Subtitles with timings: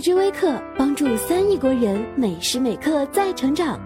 [0.00, 3.78] 知微课帮助三亿国人每时每刻在成长。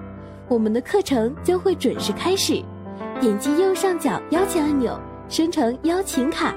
[0.46, 2.62] 我们的课程将会准时开始，
[3.21, 4.96] 点击右上角邀请按钮，
[5.28, 6.55] 生成邀请卡，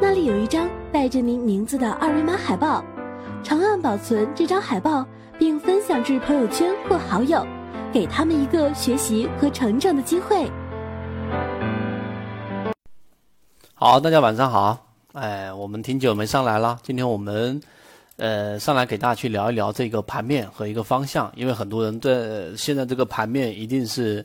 [0.00, 2.84] 那里有一张带着您名字的二维码海报，
[3.42, 5.04] 长按保存这张海报，
[5.38, 7.44] 并分享至朋友圈或好友，
[7.92, 10.48] 给他们一个学习和成长的机会。
[13.74, 14.86] 好，大家晚上好。
[15.14, 17.60] 哎，我们挺久没上来了，今天我们
[18.20, 24.24] 呃上来给大家去聊一聊这个盘面和一个方向，因为很多人对现在这个盘面一定是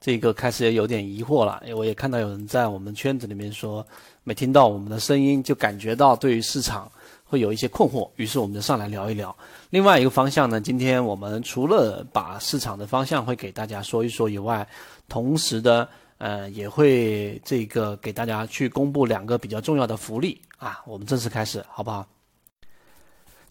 [0.00, 1.62] 这个开始也有点疑惑了。
[1.76, 3.86] 我也看到有人在我们圈子里面说，
[4.22, 6.90] 没听到我们的声音就感觉到对于市场
[7.22, 9.36] 会有一些困惑，于是我们就上来聊一聊。
[9.68, 14.66] 另外一个方向呢，今天我们除了把市场的方向会给大家说一说以外，
[15.08, 15.86] 同时的。
[16.18, 22.06] 呃，也会这个给大家去公布两个比较重要的福利啊，我们正式开始，好不好？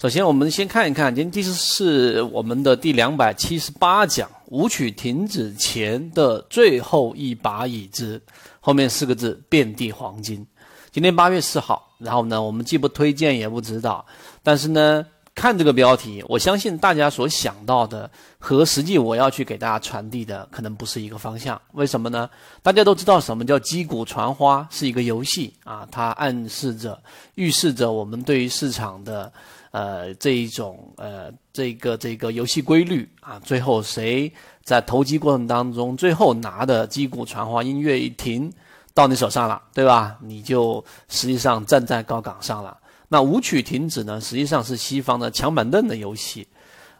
[0.03, 8.21] 首先，我们先看一看，今天第四是我们的第两百七十八讲，舞曲停止前的最后一把椅子，
[8.59, 10.45] 后面四个字遍地黄金。
[10.91, 14.05] 今天八月四号，然后呢，我们既不推荐也不指导，
[14.43, 15.05] 但是呢。
[15.35, 21.59] 看这个标题，我相信大家所想到的和实际我要去给大家传递的可能不是一个方向。
[21.71, 22.29] 为什么呢？
[22.61, 27.01] 大家都知道什么叫击鼓传花是一个游戏啊，它暗示着、
[27.33, 29.33] 预示着我们对于市场的
[29.73, 33.37] 呃这一种呃这个这个游戏规律啊。
[33.39, 34.31] 最后谁
[34.63, 38.49] 在投机过程当中，最后拿的击鼓传花音乐一停
[38.93, 40.15] 到你手上了，对吧？
[40.21, 42.77] 你就实际上站在高岗上了。
[43.09, 44.21] 那舞曲停止呢？
[44.21, 46.47] 实际上是西方的抢板凳的游戏。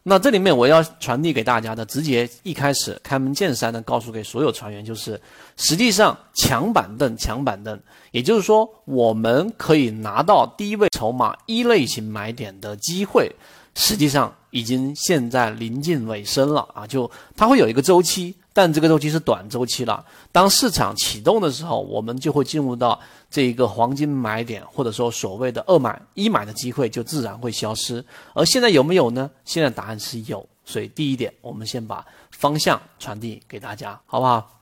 [0.06, 5.20] 那这里面我要传递给大家的，直接一开始开门见山的告诉给所有船员，就是
[5.56, 7.80] 实际上抢板凳，抢板凳，
[8.12, 13.34] 也就是说我们可以拿到低位筹码一类型买点的机会，
[13.76, 16.86] 实际上已经现在临近尾声了啊！
[16.86, 18.36] 就它会有一个周期。
[18.53, 20.06] 但这个周期是短周期了。
[20.31, 23.00] 当市场启动的时候，我们就会进入到
[23.30, 28.06] 这一个黄金买点，或者说所谓的二买一买的机会就自然会消失。
[28.34, 29.30] 而现在有没有呢？
[29.44, 30.47] 现在答案是有。
[30.66, 34.62] 所以第一点，我们先把方向传递给大家，好不好？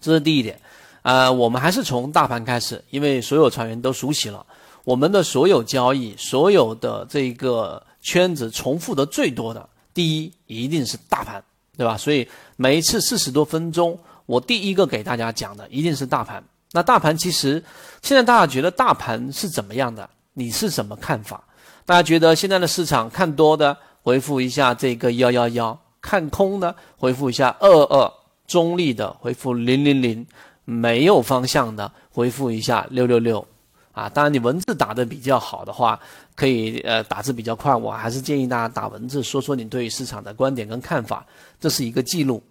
[0.00, 0.58] 这是第一点。
[1.02, 4.46] 呃，我们还是从大盘开始，因为所有船员都熟悉了
[4.82, 11.44] 我们的所有交易，所有的这个圈子重复的最多的，第一一定是大盘。
[11.76, 11.96] 对吧？
[11.96, 12.26] 所以
[12.56, 16.42] 每一次四十多分钟，我第一个给大家讲的一定是大盘。
[16.72, 17.62] 那大盘其实
[18.02, 20.08] 现在大家觉得大盘是怎么样的？
[20.34, 21.42] 你是什么看法？
[21.84, 28.12] 大家觉得现在的市场看多的回复一下这个幺幺幺，看空的回复一下二二，
[28.46, 30.26] 中立的回复零零零，
[30.64, 33.46] 没有方向的回复一下六六六。
[33.92, 35.98] 啊，当然你文字打的比较好的话，
[36.34, 41.24] 可以呃打字比较快，我还是建议大家打文字，说说你对于市场的观点跟看法，
[41.60, 42.42] 这是一个记录。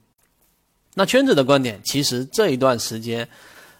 [0.94, 3.28] 那圈子的观点，其实这一段时间，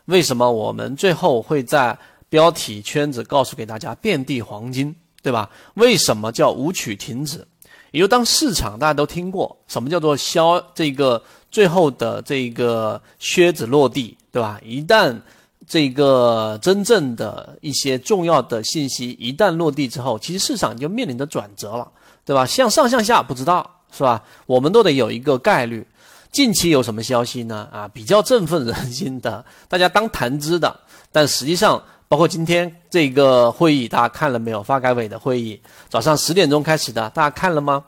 [0.06, 1.98] 为什么我们最后会在
[2.28, 5.50] 标题圈子告诉给大家遍地黄金，对吧？
[5.76, 7.48] 为什么叫舞曲停止？
[7.92, 14.60] 也就当市场大家都听过，什么叫做消这个最后的这个靴子落地，对吧？
[14.62, 15.18] 一旦
[15.66, 21.90] 这个真正的一些重要的信息一旦落地之后，其实市场就面临着转折了，
[22.26, 22.46] 对吧？
[22.46, 24.24] 向上向下不知道是吧？
[24.46, 25.86] 我们都得有一个概率。
[26.32, 27.68] 近期有什么消息呢？
[27.72, 30.80] 啊，比较振奋人心的， 大家当谈资的。
[31.12, 34.62] 但实际上，包括今天这个会议，大家看了没有？
[34.62, 37.84] 发改委的会议，早上十点钟开始的，大家看了吗？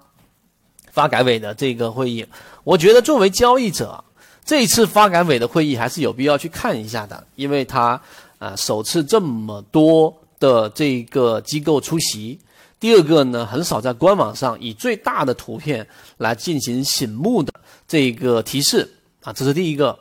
[0.91, 2.25] 发改委的这个会议，
[2.63, 4.03] 我觉得作为交易者。
[4.45, 7.99] 这一次发改委的会议还是有必要去看一下的，因为它
[8.39, 12.39] 啊首次这么多的这个机构出席。
[12.79, 17.51] 第二个呢，很少在官网上以最大的图片来进行醒目的
[17.87, 18.89] 这个提示
[19.23, 19.97] 啊，这是第一个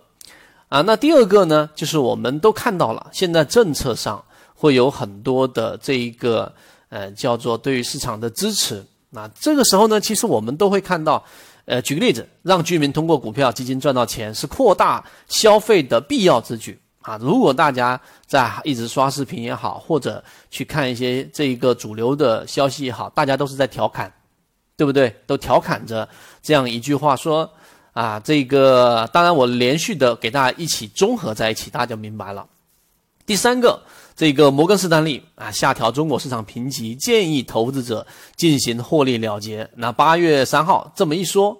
[0.68, 0.80] 啊。
[0.82, 4.22] 那第二个呢，就是我们都看到了，现在政策上
[4.54, 6.52] 会有很多的这一个
[6.88, 8.84] 呃叫做对于市场的支持。
[9.10, 11.24] 那这个时候呢，其实我们都会看到。
[11.68, 17.16] 呃，举个例子，让居民通过股票基金赚到钱，是扩大消费的必要之举啊！
[17.20, 24.12] 如果大家在一直刷视频也好，或者去看一些这一个主流的消息也好，大家都是在调侃，
[24.76, 25.14] 对不对？
[25.26, 26.08] 都调侃着
[26.42, 27.48] 这样一句话说
[27.92, 32.46] 啊，这个当然我连续的给大家一起综合在一起，大家就明白了。
[33.24, 33.80] 第三个。
[34.18, 39.68] 这个摩根士丹利啊，下调中国市场评级，建议投资者进行获利了结。
[39.74, 41.54] 那八月三号这么一说，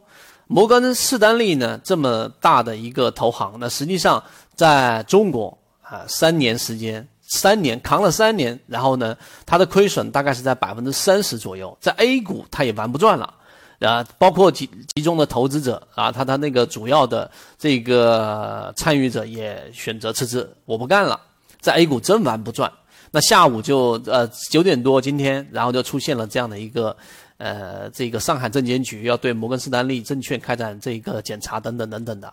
[0.47, 4.25] 摩根士丹利呢这么大的一个投行，那实际上
[4.57, 13.35] 在中国啊三年时间三年，扛了三年，然后呢，它的亏损大概是在百分之三十左右，在 A 股它也玩不转了，
[13.81, 21.21] 啊，包括集集中的投资者啊，他他那个主要的这个参与者也选择辞职，我不干了，
[21.61, 22.73] 在 A 股真玩不转。
[23.13, 26.97] 那下午就呃九点多今天，然后就出现了这样的一个。
[27.39, 32.33] 呃，这个上海证监局要对摩根士丹利证券开展这个检查，等等等等的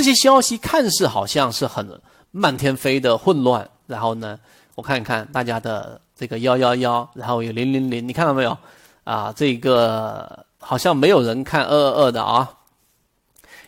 [0.00, 2.00] 这些消息，看似好像是很
[2.30, 3.68] 漫天飞的混乱。
[3.86, 4.38] 然后呢，
[4.74, 8.56] 我看一看大家的这个幺幺幺，然后有零零零，你看到没有？
[9.04, 12.50] 啊，这个好像没有人看二二二的啊。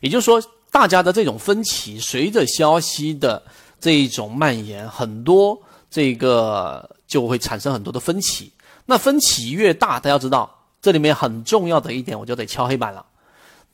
[0.00, 3.42] 也就是说，大家的这种分歧，随着消息的
[3.78, 8.50] 这一种蔓延，很多这个就会产生很多的分歧。
[8.86, 10.50] 那分歧越大，大家知道。
[10.80, 13.04] 这里面很重要的一点，我就得敲黑板了。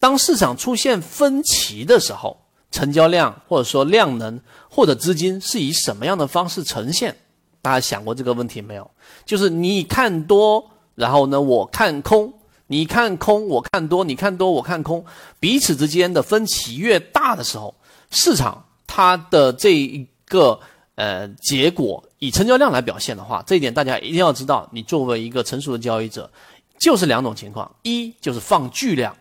[0.01, 2.37] 当市场出现分歧的时候，
[2.71, 7.17] 成交量或者说量能或者资金是以什么样的方式呈现？
[7.61, 8.91] 大家想过这个问题没有？
[9.25, 12.31] 就是你看多，然后呢，我看空；
[12.67, 15.05] 你看空，我看多；你看多，我看空。
[15.41, 17.75] 彼此之间的分歧越大的时候，
[18.11, 20.59] 市场它的这一个
[20.95, 24.69] 呃结果以成交量来表现的话，这一点大家一定要知道。
[24.73, 26.31] 你作为一个成熟的交易者。
[26.81, 29.17] 就是两种情况，一就是放巨量，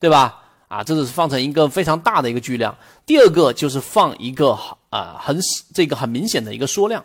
[0.00, 0.45] 对吧？
[0.68, 2.76] 啊，这是放成一个非常大的一个巨量。
[3.04, 4.58] 第二个就是放一个
[4.90, 5.38] 啊很
[5.74, 7.04] 这个很明显的一个缩量，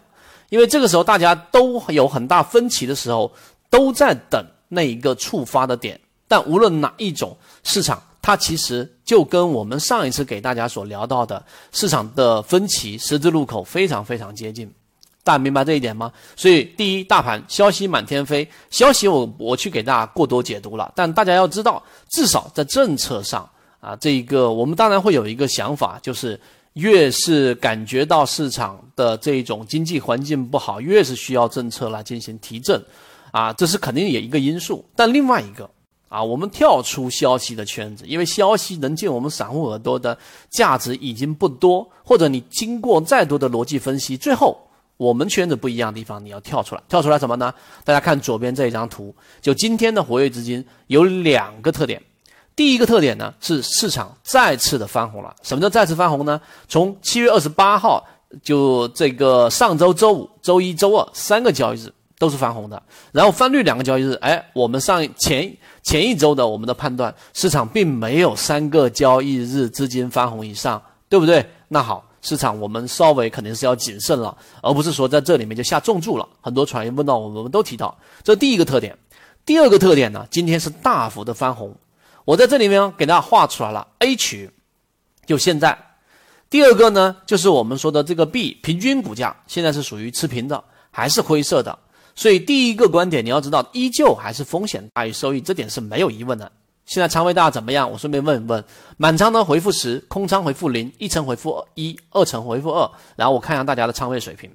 [0.49, 3.31] 因为这个时候大家都有很大分歧的时候，
[3.69, 5.99] 都在等那一个触发的点。
[6.27, 14.73] 但无论哪一种市场，它其实就跟我们上一次给大家所聊到的市场的分歧十字路口非常非常接近。
[15.23, 16.11] 大家明白这一点吗？
[16.35, 20.91] 所以，第一，大盘消息满天飞，消息我我去给大家过多解读了。
[20.95, 23.47] 但大家要知道，至少在政策上
[23.79, 26.39] 啊，这一个我们当然会有一个想法，就是
[26.73, 32.83] 越是感觉到市场的这种经济环境不好，越是需要政策来进行提振，
[33.31, 34.83] 啊，这是肯定有一个因素。
[34.95, 35.69] 但另外一个
[36.09, 40.17] 啊，我们跳出消息的圈子，因为消息能进我们散户耳朵的
[40.49, 44.59] 价值已经不多，或者你经过再多的逻辑分析，最后。
[45.01, 47.51] 我们圈子不一样的地方，你要跳出来，跳出来什么呢？
[47.83, 49.11] 大家看左边这一张图，
[49.41, 51.99] 就今天的活跃资金有两个特点。
[52.55, 55.33] 第一个特点呢是市场再次的翻红了。
[55.41, 56.39] 什么叫再次翻红呢？
[56.67, 58.05] 从七月二十八号，
[58.43, 62.79] 就这个上周周五、周一周二三个交易日都是翻红的，
[63.11, 65.51] 然后翻绿两个交易日，哎，我们上前
[65.81, 71.43] 前一周的我们的判断，市场并没有三个交易日资金翻红以上，对不对？
[71.69, 72.05] 那好。
[72.21, 76.27] 市场我们稍微肯定是要谨慎了，而不是说在这里面就下重注了。
[76.39, 78.97] 很多传言问到我们，我们都提到这第一个特点。
[79.45, 81.75] 第二个特点呢，今天是大幅的翻红，
[82.25, 84.51] 我在这里面给大家画出来了 A 区，
[85.25, 85.77] 就现在。
[86.49, 91.79] 第二个呢，就是我们说的这个 B 平均股价现在是属于持平的，还是灰色的。
[92.13, 96.51] 所以第一个观点你要知道，依旧还是风险大于收益，这点是没有疑问的。
[96.85, 97.89] 现在仓位大怎么样？
[97.89, 98.63] 我顺便问一问，
[98.97, 104.51] 满仓呢回复十，空仓回复零，一层回复一，二层回复二，然后我看一下大家的仓位水平。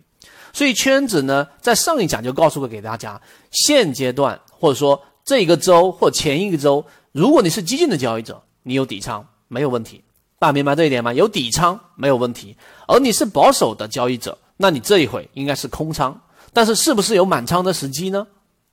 [0.53, 3.21] 所以圈子呢，在上一讲就告诉过给大家，
[3.51, 10.03] 现阶段或者说这一个周或前一个周，如果你是激进的交易者，你有底仓没有问题，
[10.39, 11.13] 大家明白这一点吗？
[11.13, 12.57] 有底仓没有问题，
[12.89, 16.21] 而你是保守的交易者，那你这一回应该是空仓，
[16.53, 18.27] 但是是不是有满仓的时机呢？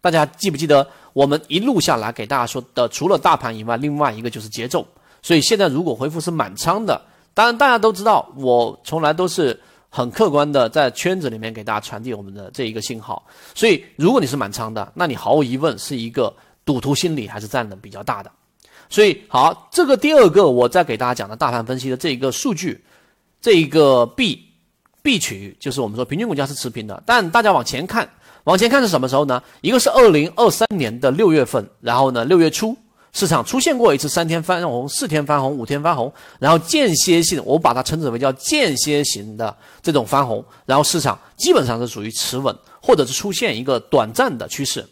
[0.03, 4.85] 大家记不记得我们一路下来给大家说的，除了大盘以外，另外一个就是节奏。
[5.21, 7.01] 所以现在如果回复是满仓的，
[7.33, 9.57] 当然大家都知道，我从来都是
[9.87, 13.25] 很客观的在圈子里面给大家传递我们的这一个信号。
[13.55, 18.29] 所以如果你是满仓的，那你毫无疑问是一个赌徒心理还是占的比较大的。
[18.89, 22.83] 所以好，这个第二个我再给大家讲的大盘分析的这一个数据，
[23.39, 24.49] 这一个 B
[25.01, 28.09] B 区域就是我们说平均股价是持平的，但大家往前看。
[28.45, 29.41] 往前看是什么时候呢？
[29.61, 32.75] 一个是二零二三年的六月份，然后呢，六月初
[33.13, 44.85] 市场出现过一次三天翻红、四天翻红、五天翻红，然后间歇性，我把它称之为叫间歇型的这种翻红，然后市场基本上是属于持稳，或者是出现一个短暂的趋势。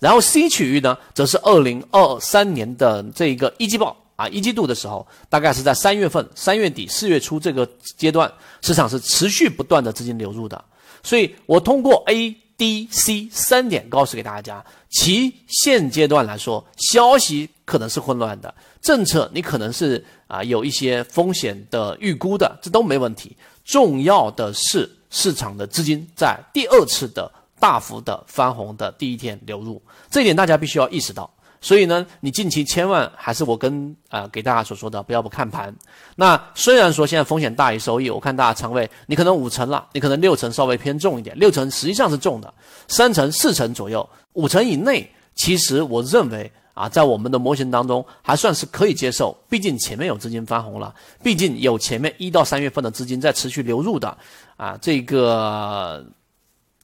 [0.00, 10.64] 然后 C 区域呢，则是二零二三年的这一个一季报啊，一季度的时候，大概是在三月份、三月底、四月初这个阶段，市场是持续不断的资金流入的。
[11.04, 12.36] 所以我通过 A。
[12.58, 23.36] D、C 三点告诉给大家，其现阶段来说，消息可能是混乱的，政策你可能是啊有一些风险的预估的，这都没问题。
[23.64, 31.32] 重要的是市场的资金在第二次的大幅的翻红的第一天流入，这一点大家必须要意识到。
[31.60, 35.74] 所以呢，你近期千万还是我跟啊给大家所说的，不要不看盘。
[36.16, 42.52] 那虽然说现在风险大于收益，我看大家仓位，你可能五成了，你可能六成稍微偏重一点，六成实际上是重的，
[42.86, 54.16] 三成四成左右，五成以内，其实我认为啊，在我们的模型当中还算是可以接受，毕竟前面有资金翻红了，毕竟有前面一到三月份的资金在持续流入的
[54.56, 56.04] 啊，这个。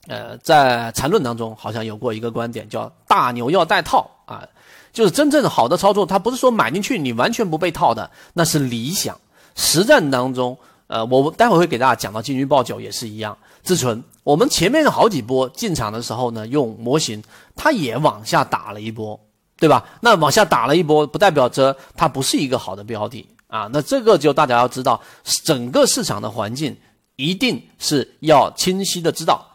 [0.07, 4.47] 呃，在缠论当中好像有过一个观点，叫大牛要带套啊，
[4.95, 9.13] 就是真正好的操作，它不是说买进去你完全不被套的，那是理想。
[9.55, 13.37] 实战当中，呃，我待会会给大家讲到金鱼爆酒也是一样。
[13.61, 17.21] 自存，我们前面好几波进场的时候呢，用模型，
[17.57, 19.19] 它也往下打了一波，
[19.59, 19.83] 对吧？
[19.99, 23.69] 那往下打了一波，不代表着它不是一个好的标的啊。
[23.73, 25.01] 那这个就大家要知道，
[25.43, 26.73] 整个市场的环境
[27.17, 29.45] 一定是要清晰的知道。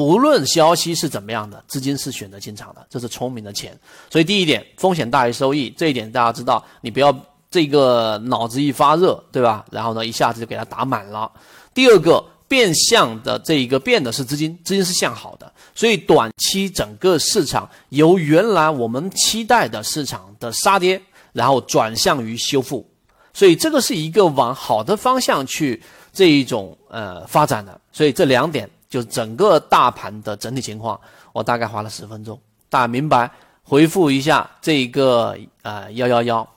[0.00, 3.78] 不论消息是怎么样的，资金是选择进场的，这是聪明的钱。
[4.08, 7.14] 所以第一点，风险大于收益，这一点大家知道，你不要
[7.50, 9.62] 这个脑子一发热，对吧？
[9.70, 11.30] 然后呢，一下子就给它打满了。
[11.74, 20.98] 第二个，变相的这一个变的是资金，资金是向好的，所以短期整个市场由原来我们期待的市场的杀跌，
[21.34, 22.90] 然后转向于修复，
[23.34, 27.78] 所以这个是一个往好的方向去这一种呃发展的。
[27.92, 28.66] 所以这两点。
[28.90, 31.00] 就整个大盘的整体情况，
[31.32, 33.30] 我大概花了十分钟，大家明白？
[33.62, 36.48] 回复一下这个呃幺幺幺，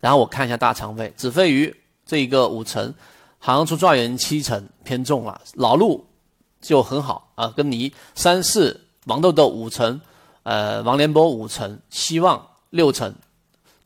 [0.00, 2.92] 然后我看一下大仓位，子非鱼这一个五成，
[3.38, 6.06] 航出状元七成偏重了，老陆
[6.60, 9.98] 就很好啊，跟你三四王豆豆五成，
[10.42, 13.14] 呃王连波五成，希望六成，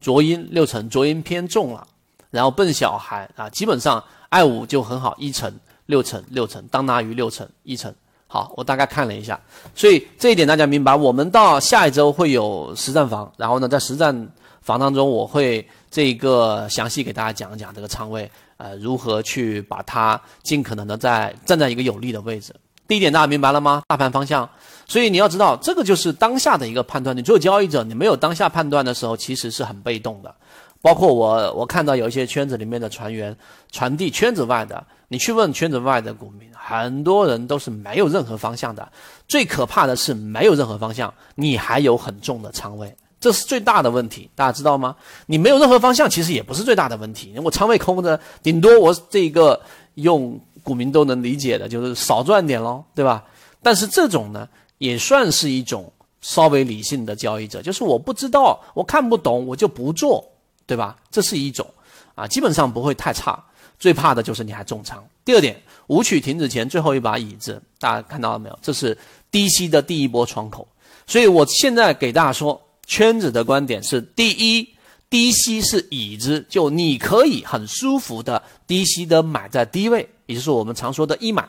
[0.00, 1.86] 卓音六成，卓音偏重了，
[2.30, 5.56] 然后笨小孩啊，基本上爱五就很好一成。
[5.88, 7.92] 六成六成，当拿于六成一成。
[8.26, 9.40] 好，我大概看了一下，
[9.74, 10.94] 所以这一点大家明白。
[10.94, 14.28] 我们到下一周会有实战房，然后呢，在实战
[14.60, 22.54] 房当中，我会这个详细给大家讲一讲这个仓位，呃，如何去把它尽可能的在站在一个有利的位置。
[22.86, 23.82] 第一点大家明白了吗？
[23.86, 24.46] 大盘方向。
[24.86, 27.16] 所以你要知道，这个就是当下的一个判断。
[27.16, 30.34] 你做交易者，你没有当下判断的时候，其实是很被动的。
[30.82, 33.34] 包括我，我看到有一些圈子里面的船员
[33.72, 38.86] 传递圈子外的，你去问圈子外的股民，很多人都是没有任何方向的。
[39.26, 44.94] 最可怕的是没有任何方向，你还有很重的仓位，这是最大的问题，大家知道吗？
[45.26, 47.34] 你没有任何方向，其实也不是最大的问题。
[47.42, 49.60] 我仓位空着，顶多我这个
[49.94, 53.24] 用股民都能理解的，就是少赚点喽，对吧？
[53.62, 54.48] 但是这种呢，
[54.78, 60.24] 也算是一种稍微理性的交易者，就是我不知道，我看不懂，我就不做。
[60.68, 60.94] 对吧？
[61.10, 61.66] 这是一种，
[62.14, 63.42] 啊，基本上不会太差。
[63.78, 65.02] 最怕的就是你还重仓。
[65.24, 68.58] 第二点，舞曲停止前最后一把椅子，大家看到了没有？
[68.60, 68.96] 这是
[69.30, 70.66] 低吸的第一波窗口。
[71.06, 74.68] 所以我现在给大家说，圈子的观点是：第一，
[75.08, 81.48] 低吸是椅子，就你可以很舒服的低吸的买在低位，也就是我们常说的一买。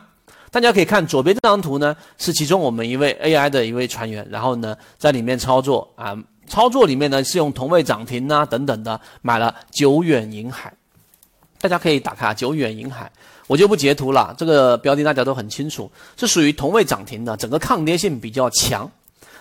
[0.52, 6.18] 大家可以看左边这张图呢，是其中我们一位 AI 的一位船员，然后呢在里面操作啊。
[6.48, 10.74] 操作里面呢是用同位涨停啊等等的买了久远银海，
[11.60, 13.12] 大家可以打开久远银海，
[13.48, 14.34] 我就不截图了。
[14.38, 18.90] 这个标的大家都很清楚，是属于同位涨停的，整个抗跌性比较强。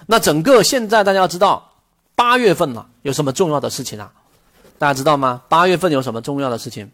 [0.06, 1.72] 那整个现在大家要知道，
[2.14, 4.12] 八月份了有什么重要的事情啊？
[4.78, 5.42] 大家知道吗？
[5.48, 6.90] 八月份有什么重要的事情？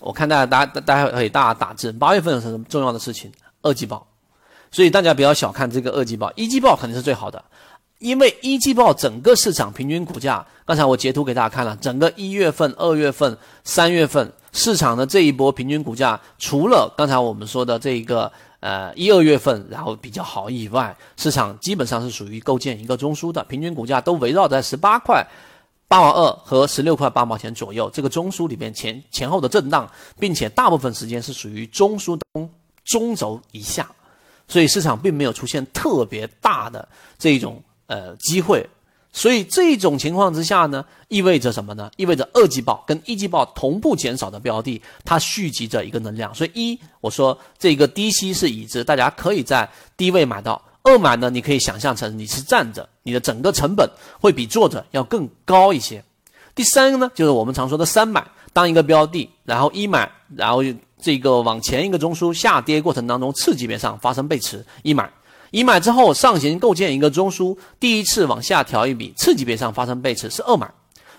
[0.00, 1.92] 我看大家大家大家可以大家打字。
[1.92, 3.32] 八月份有什么重要的事情？
[3.62, 4.06] 二季报，
[4.70, 7.44] 所以大家不要小看这个二季报，一季报肯定是最好的。
[7.98, 25.26] 因为一季报整个市场平均股价，刚才我截图给大家看了，整个一月份、二月份、三月份市场的这一波平均股价，除了刚才我们说的这一个呃一二月份然后比较好以外，市场基本上是属于构建一个中枢的，平均股价都围绕在十八块
[25.88, 29.90] 八毛二和十六块八毛钱左右，这个中枢里面前前后的震荡，
[30.20, 32.48] 并且大部分时间是属于中枢中
[32.84, 33.90] 中轴以下，
[34.46, 36.88] 所以市场并没有出现特别大的
[37.18, 37.60] 这种。
[37.88, 38.64] 呃，机会，
[39.12, 41.90] 所以这种情况之下呢，意味着什么呢？
[41.96, 46.32] 意味着二季报跟一季报同步减少的标的，它蓄积着一个能量。
[46.34, 50.62] 所以一，我说这个低吸是已知，大家可以在低位买到。
[50.82, 53.90] 二买呢，你可以想象成你是站着，你的整个成本
[54.20, 56.04] 会比坐着要更高一些。
[56.54, 60.62] 第三个呢，就是我们常说的三买，当一个标的，然后一买，然后
[61.00, 65.10] 这个往前一个中枢下跌过程当中，次级别上发生背驰，一买。
[65.50, 70.70] 一买之后上行构建一个中枢，第一次往下调一笔，次级别上发生背驰是二买，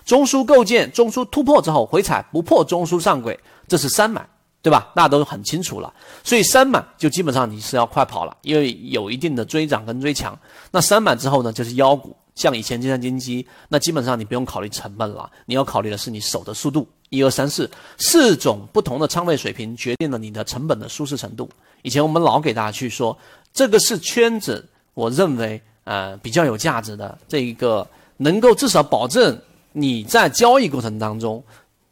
[0.04, 4.24] 中枢构建中枢突破之后回踩不破中枢上轨，这是三买，
[4.62, 4.92] 对吧？
[4.94, 5.92] 大家都很清楚了。
[6.22, 10.38] 所以三买就基本上你是要快跑了，因为有一定的追涨跟追强。
[10.70, 16.86] 那三买之后呢，就是妖股，像以前金山金基，那基本上你不用考虑成本了，你要考虑的是你手的速度。
[17.10, 17.68] 一二三四
[17.98, 21.50] 四种不同的仓位水平决定了你的成本的舒适程度。
[21.82, 23.18] 以前我们老给大家去说，
[23.52, 29.38] 这个是圈子，我认为呃比较有价值的这一个，能够至少保证
[29.72, 31.42] 你在交易过程当中，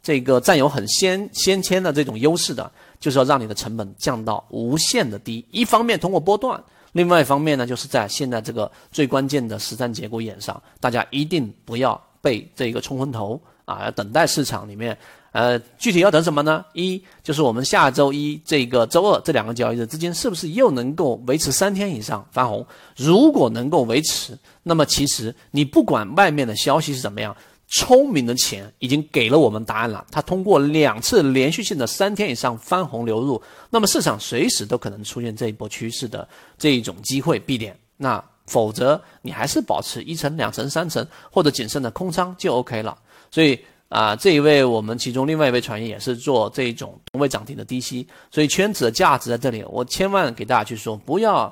[0.01, 5.45] 这个占有很先先天的这种优势的，就是要让你的成本降到无限的低。
[5.51, 6.61] 一方面通过波段，
[6.93, 13.39] 另外一方面呢，就是在现在这个最关键的实战节骨眼上，大家一定不要被这个冲昏头。
[13.65, 14.97] 啊，要等待市场里面，
[15.31, 16.65] 呃，具体要等什么呢？
[16.73, 22.65] 一就是我们下周一这个周二这两个交易日之间，是不是又能够维持三天以上翻红？
[22.95, 27.35] 如果能够维持，那么其实你不管外面的消息是怎么样，
[27.67, 30.03] 聪明的钱已经给了我们答案了。
[30.11, 37.77] 它通过两次连续性的三天以上翻红流入，那么市场随时都可能出现这一波趋势的这一种机会必点。
[37.97, 42.97] 那否则你还是保持一层、两层、三层或者谨慎的空仓就 OK 了。
[43.29, 43.59] 所以
[43.89, 51.51] 啊，这一位我们其中另外一位船员也是做这种同位涨停的低吸，所以圈子的价值在这里，我千万给大家去说，不要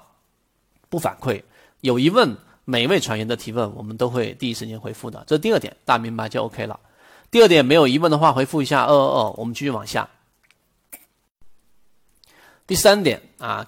[0.88, 1.42] 不反馈，
[1.82, 6.80] 有疑问，每一位船员的提问我们都会第一时间回复的，这是第二点，大家明白就 OK 了。
[7.32, 10.08] 第二点没有疑问的话，回复一下二二二，我们继续往下。
[12.68, 13.68] 第三点啊，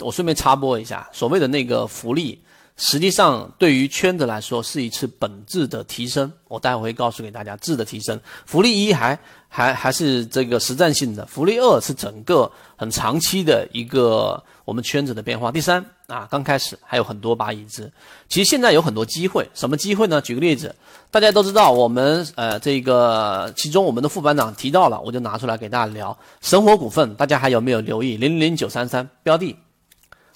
[0.00, 2.42] 我顺便插播一下，所谓的那个福利。
[2.82, 6.32] 实际上，对于圈子来说是一次本质的提升。
[6.48, 8.18] 我待会会告诉给大家质的提升。
[8.46, 9.16] 福利一还
[9.48, 15.52] 还还是这个实战性的，福利二是整个很长期的一个我们圈子的变化。
[15.52, 17.92] 第三啊，刚开始还有很多把椅子。
[18.30, 20.18] 其实现在有很多机会，什么机会呢？
[20.22, 20.74] 举个例子，
[21.10, 26.16] 大家都知道，我们呃这个其中我们的副班长提到了，我就拿出来给大家聊。
[26.40, 28.16] 神火股份，大家还有没有留意？
[28.16, 29.54] 零零九三三标的。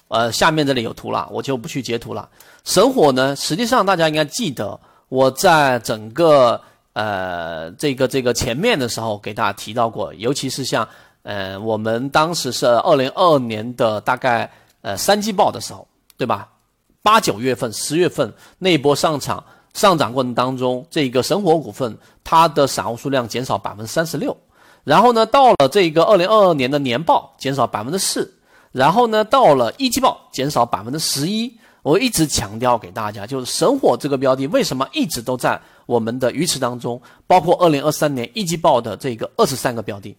[0.08, 2.28] 呃，下面这里有图了，我就不去截图了。
[2.64, 6.60] 神火呢，实际上大家应该记得，我在整个
[6.92, 10.86] 呃这个这个前面的时候给大家提到过，尤其是像
[11.22, 14.50] 呃我们当时是二零二二年的大概
[14.82, 16.48] 呃三季报的时候，对吧？
[17.02, 19.42] 八九月份、十月份那一波上场
[19.72, 24.36] 上涨过程当中，这个神火股份它的散户数量减少百分之三十六，
[24.84, 28.32] 然后呢，到了这个二零二二年的年报减少百分之四。
[28.74, 40.16] 然后呢，到了一季报减少百分之十一，我一直强调给大家，就是神火这个标的为什么一直都在我们的鱼池当中，包括二零二三年一季报的这个二十三个标的，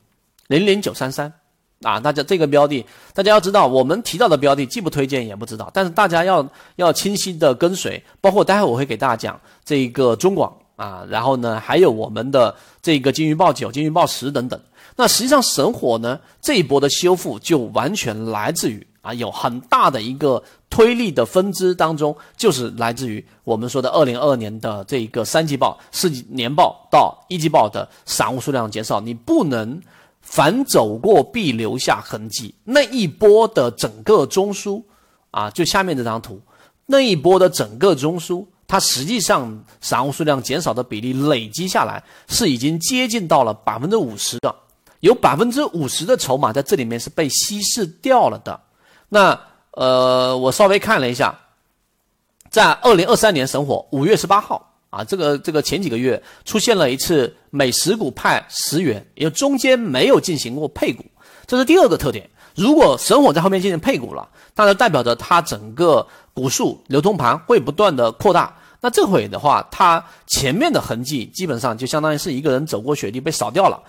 [0.47, 1.33] 零零九三三，
[1.81, 14.57] 啊，大家这个标的，大家要知道，我们提到的标的既不推荐也不知道，但是大家要要清晰的跟随，包括待会我会给大家讲这个中广啊，然后呢，还有我们的这个金鱼报九、金鱼报十等等。
[14.95, 29.81] 那实际上神火呢这一波的修复就完全来自于啊有很大的一个推力的分支当中，就是来自于我们说的二零二二年的这一个三季报、四季年报到一季报的散户数量减少，你不能
[30.21, 32.55] 反走过必留下痕迹。
[32.63, 34.81] 那一波的整个中枢
[35.31, 36.41] 啊，就下面这张图，
[36.85, 44.55] 那一波的整个中枢，它实际上散户数量减少的比例累积下来是已经接近到了百分之五十的。
[45.05, 48.59] 有百分之五十的筹码在这里面是被稀释掉了的。
[49.07, 49.39] 那
[49.71, 51.37] 呃，我稍微看了一下，
[52.49, 61.05] 在二零二三年神火五月十八号啊，这个这个前几个月出现了一次每十股派十元，也中间没有进行过配股，
[61.45, 62.27] 这是第二个特点。
[62.55, 68.57] 如果神火在后面进行配股了，那就代表着它整个股数流通盘会不断的扩大。
[68.81, 73.81] 那这回的话，它前面的痕迹基本上就相当于是一个人走过雪地被扫掉了。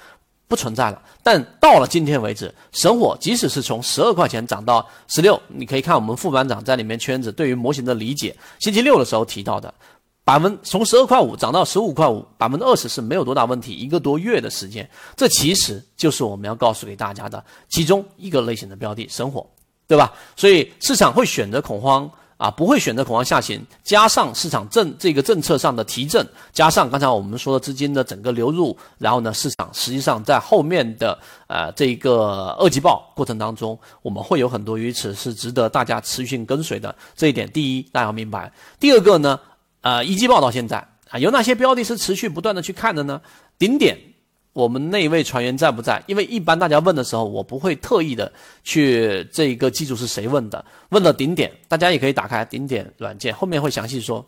[0.48, 9.72] 不存在了，但到了今天为止，神火即使是从十二块钱涨到十六，你可以看我们副班长在里面圈子对于模型的理解，星期六的时候提到的，
[10.24, 19.44] 百分从十二块五涨到十五块五，百分之二十是没有多大问题，一个多月的时间，这其实就是我们要告诉给大家的其中一个类型的标的，神火，
[19.88, 20.12] 对吧？
[20.36, 22.08] 所以市场会选择恐慌。
[22.36, 36.94] 啊，不会选择恐慌下行，加上市场政这个政策上的提振，加上刚才我们说的资金的整个流入，然后呢，市场实际上在后面的呃这个二季报过程当中，我们会有很多鱼池是值得大家持续性跟随的。
[37.14, 38.52] 这一点，第一大家要明白。
[38.78, 39.40] 第二个呢，
[39.80, 43.20] 呃一季报到现在啊，有哪些标的是持续不断的去看的呢？
[43.58, 43.98] 顶点。
[44.56, 46.02] 我们那位船员在不在？
[46.06, 48.32] 因为一般大家问的时候，我不会特意的
[48.64, 50.64] 去这一个记住是谁问的。
[50.88, 54.24] 问了顶点，大家也可以打开顶点软件，后面会详细说。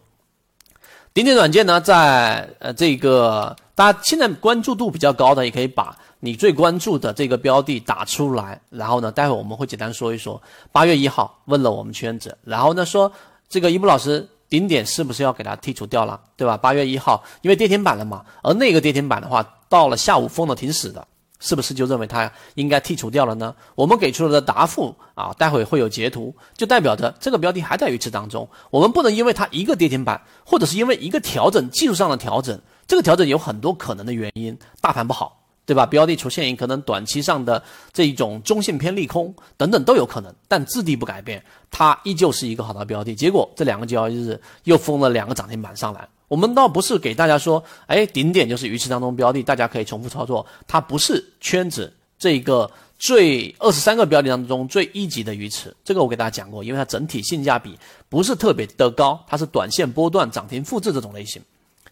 [1.14, 10.40] 顶点软件呢，在呃这个大家现在关注度比较高的，也可以把你最关注的这个标的打出来，然后呢，待会我们会简单说一说。
[10.70, 13.10] 八月一号问了我们圈子，然后呢说
[13.48, 16.56] 这个一布老师顶点是不是要给它剔除掉了，对吧？
[16.56, 21.06] 八月一号因为跌停板了嘛，而那个跌停板的话，到了下午封的挺死的。
[21.40, 23.54] 是不是就认为它应该剔除掉了呢？
[23.76, 28.48] 我们给出的答复啊，待会会有截图，就代表着这个标的还在鱼池当中。
[28.70, 35.37] 我们不能因为它一个跌停板，或者是因为一个调整技术上的调整，这个调整有很多可能的原因，大盘不好，
[35.68, 35.84] 对吧？
[35.84, 43.14] 标的出现一可能短期上的这一种中性偏利空等等都有可能，但质地不改变，它依旧是一个好的标的。
[43.14, 46.08] 结果这两个交易日又封了两个涨停板上来。
[46.26, 50.46] 我们倒不是给大家说，哎，顶点就是鱼池当中标的，大家可以重复操作。
[50.66, 57.78] 它不是圈子这个最二十三个标的当中最一级的鱼池，这个我给大家讲过，因为它整体性价比
[58.08, 61.42] 不是特别的高，它是短线波段涨停复制这种类型。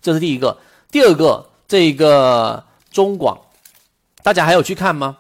[0.01, 0.57] 这是第一个，
[0.91, 3.39] 第二个，这个中广，
[4.27, 5.19] 大家还有去看吗？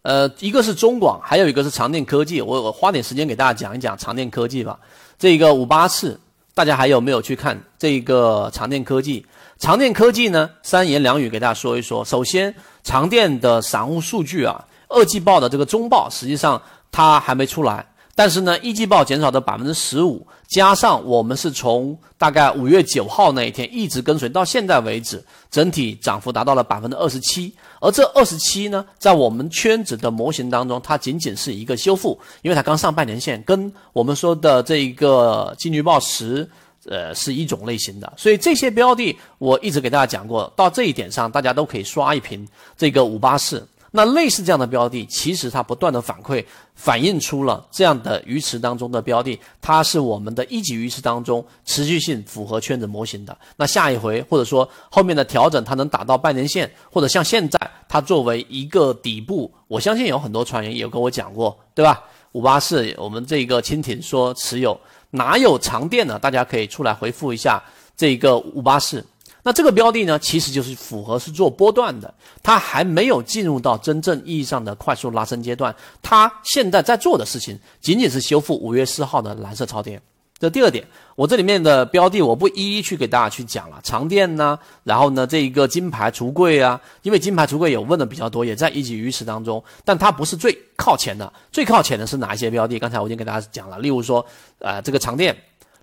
[0.00, 2.40] 呃，一个是中广，还有一个是长电科技。
[2.40, 4.80] 我我花点时间给大家讲一讲长电科技吧。
[5.18, 6.18] 这个五八四。
[6.54, 9.26] 大家还有没有去看这个长电科技？
[9.58, 12.02] 长电科技呢，三言两语给大家说一说。
[12.06, 17.86] 首先，长电的散户数据啊，二季报的这个中报实际上它还没出来。
[18.14, 27.52] 但是呢，一季报减少的百分之十五，加上我们是从大概五月九号那一天一直跟随到现在为止，整体涨幅达到了百分之二十七。
[27.80, 36.48] 而这二十七呢，在我们圈子的模型当中，它仅仅是一个修复，因为它刚上半年线，跟我们说的这一个金鱼报十，
[36.86, 38.10] 呃，是一种类型的。
[38.16, 43.68] 所以这些标的，我一直给大家讲过，到这一点上，大家都可以刷一瓶这个五八四。
[43.90, 53.36] 那类似这样的标的，其实它不断的反馈，反映出了这样的鱼池当中的标的，它是我们的一级鱼池当中持续性符合圈子模型的。
[53.56, 62.02] 那下一回或者说后面的调整，它能打到半年线，或者像现在它作为一个底部，我相信有很多船员也有跟我讲过，对吧？
[62.32, 64.78] 五八四，我们这个蜻蜓说持有，
[65.12, 66.18] 哪有长电呢？
[66.18, 67.62] 大家可以出来回复一下
[67.96, 69.04] 这个五八四。
[69.44, 75.74] 那这个标的呢，其实就是符合是做波段的，它还没有进入到真正意义上的快速拉升阶段。
[76.02, 80.00] 它现在在做的事情，仅仅是修复五月四号的蓝色超跌。
[80.40, 83.80] 这第二点，我这里面的标的我不一一去给大家去讲了。
[83.82, 91.32] 长电呢，然后呢，这一个金牌橱柜啊，因为金牌橱柜有问的比较多，也在一级鱼池当中，但它不是最靠前的。
[91.50, 92.78] 最靠前的是哪一些标的？
[92.78, 94.24] 刚才我已经给大家讲了，例如说，
[94.58, 95.36] 呃，这个长电，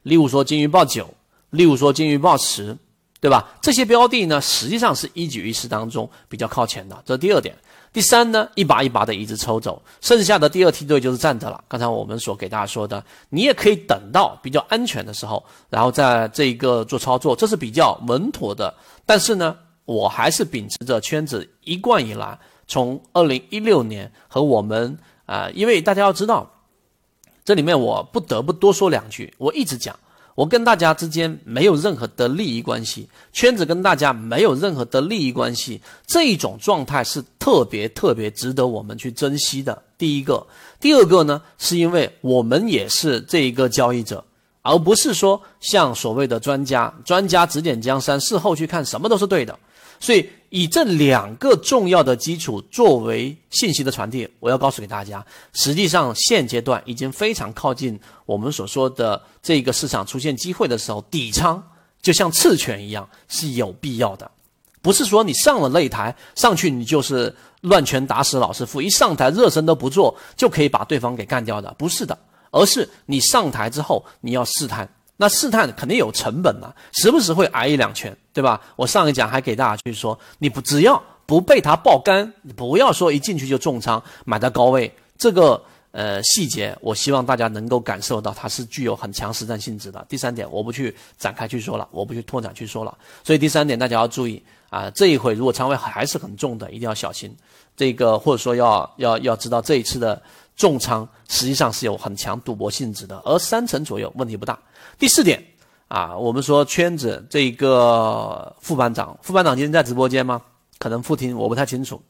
[0.03, 1.13] 例如说金鱼报九，
[1.49, 2.77] 例如说金鱼报十。
[3.21, 3.49] 对吧？
[3.61, 7.55] 这些标的呢，实际上是一举一市当中比较靠前的，这是第二点。
[7.91, 11.63] 第三呢，一把一把的一直抽走，剩下的第二梯队就是站着了。
[11.67, 18.71] 刚才我们所给大家说的，你也可以等到比较安全的时候，然后在这一个做操作，这是比较稳妥的。
[19.05, 26.51] 但是呢，我还是秉持着圈子一贯以来，从二零一六年和我们啊，因为大家要知道，
[27.45, 29.97] 这里面我不得不多说两句，我一直讲。
[30.35, 39.81] 我跟大家之间没有任何的利益关系，圈子跟大家没有任何的利益关系，这一种状态是特别特别值得我们去珍惜的。
[39.97, 40.45] 第一个，
[40.79, 44.21] 第二个呢，是因为我们也是这一个交易者，
[44.61, 49.57] 而不是说像所谓的专家，专家指点江山，事后去看什么都是对的。
[49.99, 61.61] 所以，以这两个重要的基础作为信息的传递，我要告诉给大家，实际上现阶段已经非常靠近我们所说的这个市场出现机会的时候，底仓
[62.01, 64.29] 就像刺拳一样是有必要的。
[64.81, 72.15] 不是说你上了擂台上去，你就是乱拳打死老师傅，一上台热身都不做就可以把对方给干掉的，不是的，
[72.51, 74.87] 而是你上台之后你要试探。
[75.17, 78.61] 那试探肯定有成本嘛，时不时会挨一两拳，对吧？
[78.75, 90.05] 我上一讲还给大家去说，你不只要不被他爆肝，你不要说一进去就重仓买到高位，这个呃细节，我希望大家能够感受到它是具有很强实战性质的。
[90.09, 92.95] 第三点，我不去展开去说了，我不去拓展去说了。
[93.23, 94.43] 所以第三点大家要注意
[94.75, 97.33] 啊，这一回如果仓位还是很重的，一定要小心。
[97.77, 100.21] 这个或者说要要要知道这一次的
[100.57, 104.59] 重仓实际上是有很强赌博性质的，而三成左右问题不大。
[104.99, 105.41] 第四点
[105.87, 110.41] 啊，我们说圈子这个副班长，副班长今天在直播间吗？
[110.77, 112.01] 可能副听我不太清楚。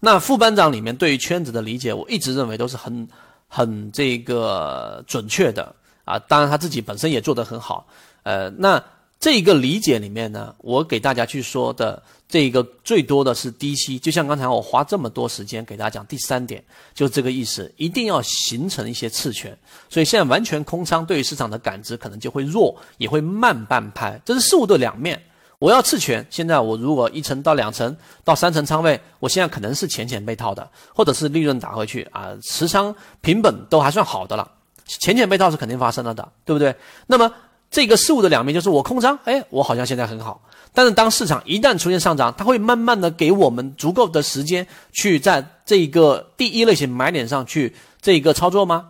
[0.00, 3.06] 那副班长里面对于圈子的理解，我一直认为都是很
[3.46, 5.72] 很这个准确的
[6.04, 6.18] 啊。
[6.18, 7.86] 当然他自己本身也做得很好。
[8.24, 8.82] 呃，那
[9.18, 12.02] 这一个理解里面呢，我给大家去说的。
[12.28, 16.60] 这一个最多的是低吸，就像刚才我花这么多时间给大家讲第三点，
[16.92, 19.56] 就这个意思，一定要形成一些次权。
[19.88, 25.22] 所以现在完全空仓对于市场的感知可能就会弱，也会慢半拍，这是事物的两面。
[25.60, 34.50] 我要次权，现在我如果一层到两层到三层仓位，我现在可能是浅浅被套的，或者是利润打回去啊，持仓平本都还算好的了，
[34.84, 36.74] 浅浅被套是肯定发生了的，对不对？
[37.06, 37.32] 那么
[37.76, 40.40] 这个事物的两面就是我空仓，哎，我好像现在很好，
[40.72, 48.86] 但是当市场一旦出现上涨，它会慢慢的给我们足够的时间去在这一个第一类型买点上去这一个操作吗？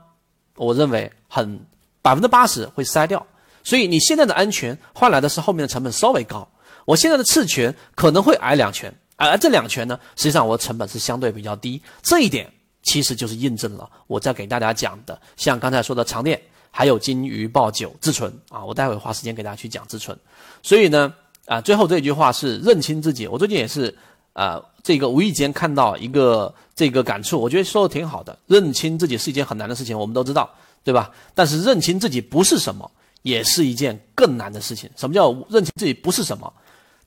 [0.55, 1.67] 我认为很
[2.01, 3.27] 百分之八十会筛掉，
[3.65, 6.49] 所以你现在的安全换来的是后面的成本稍微高。
[6.85, 12.49] 我现在的次权可能会挨两拳，而这两拳呢，实际上我的成本是相对比较低，这一点
[12.85, 16.41] 其实就是印证了我在给大家讲的，像刚才说的长电，
[16.77, 20.15] 还有金鱼报酒自存啊，我待会花时间给大家去讲自存。
[20.63, 21.11] 所以呢，
[21.47, 23.27] 啊，最后这一句话是认清自己。
[23.27, 23.97] 我最近也是
[24.35, 28.39] 啊，这个无意间看到一个这个感触，我觉得说的挺好的。
[28.47, 30.51] 认清自己是一件很难的事情，我们都知道，
[30.85, 31.11] 对吧？
[31.35, 32.91] 但是认清自己不是什么，
[33.23, 34.91] 也是一件更难的事情。
[34.97, 36.53] 什么叫认清自己不是什么？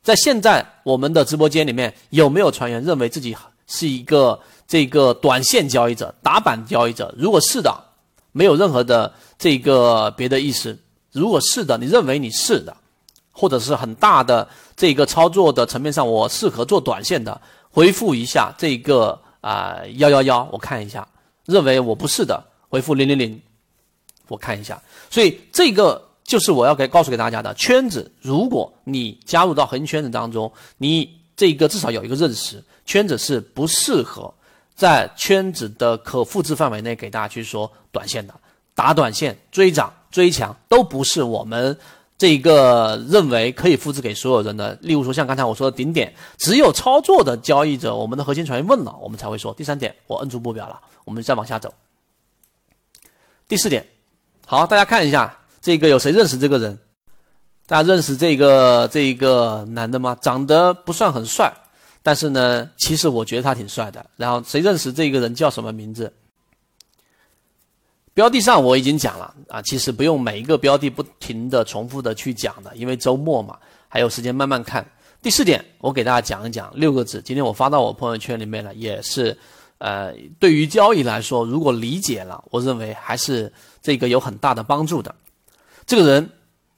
[0.02, 7.14] 在现在我们的直播间里面，有没有船员认为自己是一个这个短线交易者、打板交易者？
[7.16, 7.72] 如果是的，
[8.32, 10.78] 没有任何的这个别的意思。
[11.12, 12.76] 如果是的，你认为你是的，
[13.32, 17.40] 或者是很大的这个操作的层面上，我适合做短线的，
[17.70, 21.08] 回复一下这个啊幺幺幺，我看一下。
[21.46, 23.42] 认为我不是的，回复零零零，
[24.28, 24.82] 我看一下。
[25.10, 26.06] 所以这个。
[26.30, 34.32] 就是我要给告诉给大家的圈子，如果你加入到恒圈子当中，你这个至少有一个认识，圈子是不适合
[34.80, 38.34] 在圈子的可复制范围内给大家去说短线的，
[38.74, 41.78] 打短线、追涨、追强都不是我们
[42.18, 44.78] 这个认为可以复制给所有人的。
[44.82, 49.54] 例如说，像刚才我说的顶点，只有操作的交易者，我们的核心成员问了，我们才会说。
[49.54, 51.74] 第三点，我摁住目标了，我们再往下走。
[53.50, 53.86] 第四点，
[54.46, 55.36] 好，大家看一下。
[55.60, 56.80] 这个有谁认识这个人？
[57.68, 60.18] 大家认识这个这个男的吗？
[60.22, 61.54] 长得不算很帅，
[62.10, 64.04] 但是呢，其实我觉得他挺帅的。
[64.16, 66.12] 然后谁认识这个人叫什么名字？
[68.16, 74.84] 标的上我已经讲了啊，其实不用每一个标的不停的重复的去讲的，因为周末嘛，还有时间慢慢看。
[75.22, 79.38] 第四点，我给大家讲一讲六个字，今天我发到我朋友圈里面了，也是，
[79.78, 85.14] 呃，对于交易来说，如果理解了，我认为还是这个有很大的帮助的。
[85.86, 86.28] 这个人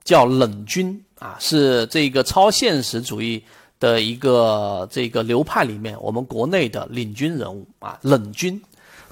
[0.04, 3.42] 叫冷军啊，是这个超现实主义
[3.82, 8.00] 的一个这个流派里面我们国内的领军人物啊。
[8.04, 8.62] 冷军，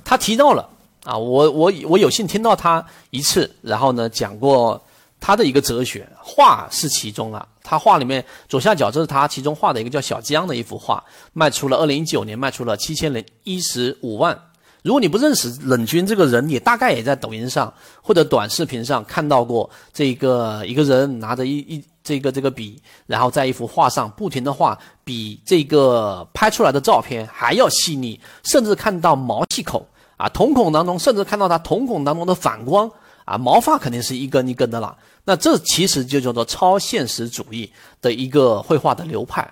[0.05, 0.69] 他提到了
[1.03, 4.81] 啊，我我我有幸听到他一次，然后呢讲过
[5.19, 7.45] 他的一个哲学，画是其中啊。
[7.63, 11.03] 他画里面左下角这是他其中画的一个叫小江的一幅画，
[11.33, 14.39] 卖出了二零一九年卖出了七千零一十五万。
[14.81, 29.85] 如果你不认识冷军这个人，你大概也在抖音上或者短视频上看到过这个一个人拿着一一这个这个笔，然后在一幅画上不停的画，比这个拍出来的照片还要细腻，甚至看到毛细孔
[30.17, 32.89] 啊，瞳孔当中甚至看到他瞳孔当中的反光
[33.25, 34.97] 啊，毛发肯定是一根一根的了。
[35.23, 39.47] 那这其实就叫做超现实主义的一个绘画的流派，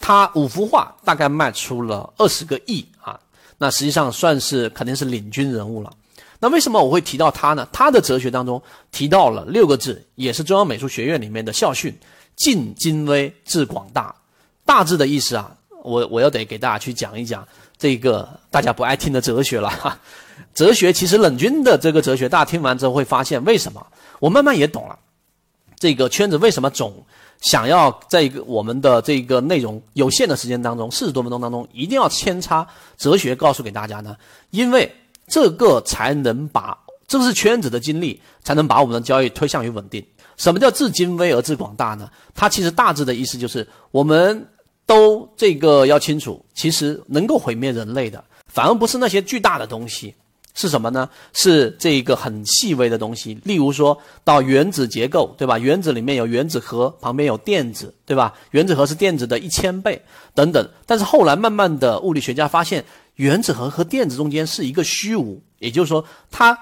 [0.00, 3.16] 他五幅画大概卖出了二十个亿啊。
[3.58, 5.92] 那实际上算是肯定是领军人物了。
[6.42, 7.68] 那为什么我会提到他呢？
[7.72, 11.96] 他的哲学当中提到了六个字，也是中央美术学院里面的校训：
[12.34, 14.12] 尽精微，致广大。
[14.64, 17.46] 大致的意思啊，我我要得给大家去讲一讲
[17.78, 19.70] 这个大家不爱听的哲学了。
[19.70, 19.96] 哈。
[20.52, 23.86] 哲学其实冷军的这个哲学，大家听完之后会发现，为什么
[24.18, 24.98] 我慢慢也懂了。
[25.78, 26.92] 这个圈子为什么总？
[27.40, 34.16] 想要在一个我们的这个内容有限的时间当中，四十多分钟当中，一定要扦插哲学告诉给大家呢？
[34.50, 34.92] 因为
[35.26, 40.04] 这个才能把，这是圈子的经历，才能把我们的交易推向于稳定。
[40.36, 42.08] 什么叫至精微而至广大呢？
[42.34, 44.46] 它其实大致的意思就是，我们
[44.86, 50.14] 都这个要清楚，其实能够毁灭人类的，反而不是那些巨大的东西。
[50.54, 51.08] 是什么呢？
[51.32, 55.58] 是这个很细微的东西，例如说到原子结构，对吧？
[55.58, 58.34] 原子里面有原子核，旁边有电子，对吧？
[58.50, 60.02] 原子核是电子的一千倍
[60.34, 60.68] 等等。
[60.84, 62.84] 但是后来慢慢的，物理学家发现，
[63.16, 66.58] 原子核和电子中间是一个虚无，也就是说，它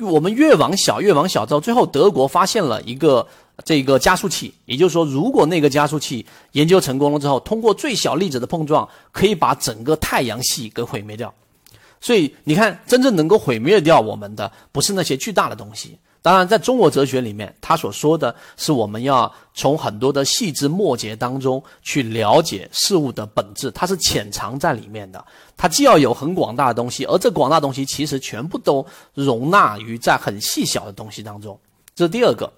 [0.00, 3.26] 我们越往小越往小到，最后德国发现了一个
[3.64, 11.32] 这个加速器，也就是说，如果那个加速器研究成功了之后，通过最小粒子的碰撞，可以把整个太阳系给毁灭掉。
[12.00, 15.98] 所以你看，真正能够毁灭掉我们的，不是那些巨大的东西。
[16.20, 25.24] 当然，在中国哲学里面，他所说的是我们要从很多的细枝末节当中去了解事物的本质，它是潜藏在里面的。
[25.56, 31.58] 它既要有很广大的东西，而这广大东西其实全部都容纳于在很细小的东西当中。
[31.94, 32.52] 这是第二个。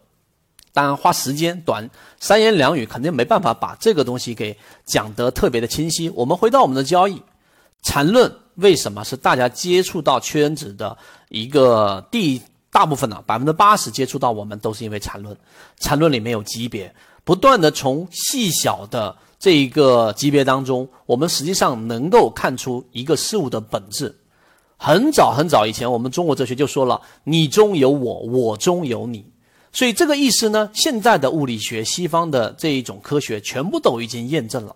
[0.72, 1.88] 当然花时间短，
[2.20, 6.08] 三言两语肯定没办法把这个东西给讲得特别的清晰。
[6.10, 7.20] 我们回到我们的交易，
[7.82, 10.96] 缠论为什么是大家接触到圈子的
[11.28, 13.22] 一个第大部分呢？
[13.26, 15.36] 百分之八十接触到我们都是因为缠论，
[15.78, 24.16] 缠论里面有级别，不断的从细小的这一个级别当中，我们实际上能够看出一个事物的本质。
[24.76, 29.26] 很早很早以前，我们中国哲学就说了：“你中有我，我中有你。”
[29.72, 34.74] 所以这个意思呢，现在的物理学、西方的这一种科学，全部都已经验证了。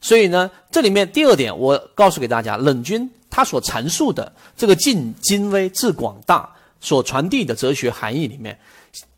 [0.00, 6.48] 所以呢，这里面第二点，我告诉给大家，冷军他所阐述的这个“近精微致广大”
[6.80, 8.58] 所传递的哲学含义里面，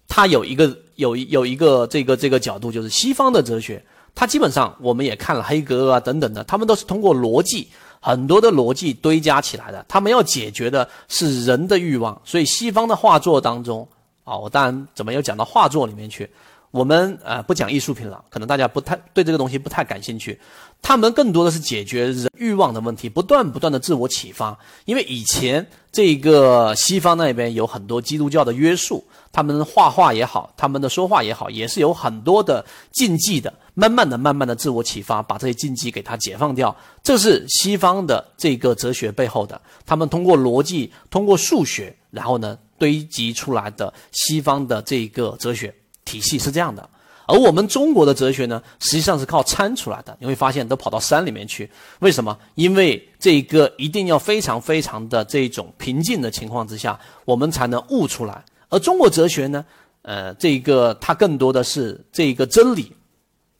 [0.08, 3.82] 它有一个有有一个这个这个角度，就是西方的哲学，
[4.14, 7.68] 它基本上我们也看了黑格尔啊等等的，他们都是通过逻辑。
[8.02, 12.18] 很多的逻辑堆加起来的，他们要解决的是人的欲望。
[12.24, 13.86] 所以西方的画作当中，
[14.24, 16.26] 啊，我当然怎么又讲到画作里面去？
[16.70, 20.38] 我们呃不讲艺术品了，可能大家不太对这个东西不太感兴趣。
[20.80, 24.56] 他们更多的是解决人欲望的问题，不断不断的自我启发。
[24.84, 33.52] 因为以前这个西方那边有很多基督教的约束，他们画画也好，他们的说话也好，也是有很多的禁忌的。
[33.74, 36.74] 慢慢的、慢慢的自我启发，把这些禁忌给它解放掉。
[37.02, 46.88] 这是西方的这个哲学背后的，他们通过逻辑、通过数学，然后呢堆积出来的西方的这个哲学体系是这样的。
[47.26, 50.16] 而我们中国的哲学呢，实际上是靠参出来的。
[50.18, 52.36] 你会发现，都跑到山里面去，为什么？
[52.56, 58.44] 因为这个一定要非常非常的这种平静的情况之下，我们才能悟出来。
[58.68, 59.64] 而中国哲学呢，
[60.02, 62.92] 呃，这个它更多的是这个真理。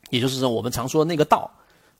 [0.08, 1.48] 也就是说，我们常说的那个道，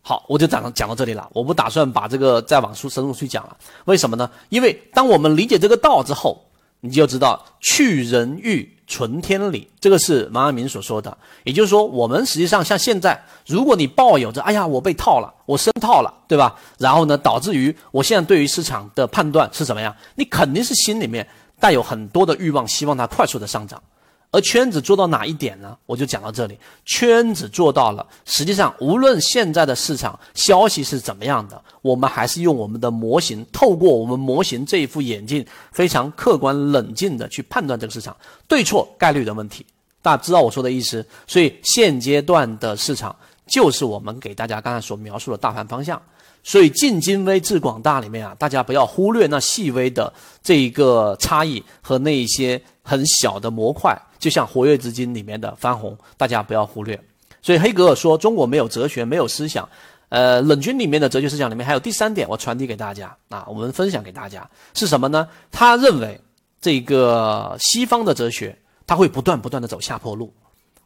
[0.03, 1.31] 好，我就讲讲到这里了。
[1.33, 3.57] 我不打算把这个再往出深入去讲了。
[3.85, 4.29] 为什么呢？
[4.49, 6.45] 因为当我们理解这个道之后，
[6.81, 11.17] 你就知道去人欲存天理，这个是王阳明所说的。
[11.45, 16.57] 也就是说，我们实际上像现在，如果你抱有着“哎呀，我被套了，我深套了”，对吧？
[16.79, 19.95] 然后呢，导致于我现在对于市场的判断是怎么样？
[20.17, 21.27] 你肯定是心里面
[21.61, 23.81] 带有很多的欲望，希望它快速的上涨。
[24.33, 25.77] 而圈子做到哪一点呢？
[25.87, 26.57] 我就讲到这里。
[26.85, 38.17] 圈子做到了，实际上无论现在的市场消息是怎么样的，我们还是用我们的模型，透过我们模型这一副眼镜，非常客观冷静的去判断这个市场
[38.47, 39.67] 对错概率的问题。
[40.01, 41.05] 大家知道我说的意思？
[41.27, 43.15] 所以现阶段的市场
[43.47, 46.01] 就是我们给大家刚才所描述的大盘方向。
[46.43, 53.97] 所以近精微致广大里面啊，大家不要忽略那细微的这一个差异和那一些很小的模块。
[54.19, 56.99] 就像活跃资金里面的翻红，大家不要忽略。
[57.41, 59.67] 所以黑格尔说中国没有哲学，没有思想。
[60.11, 65.27] 呃，冷军里面的哲学思想里面还有第三点，我传递给大家啊，我们分享给大家是什么呢？
[65.53, 66.21] 他认为
[66.61, 70.35] 这个西方的哲学，他会不断不断的走下坡路。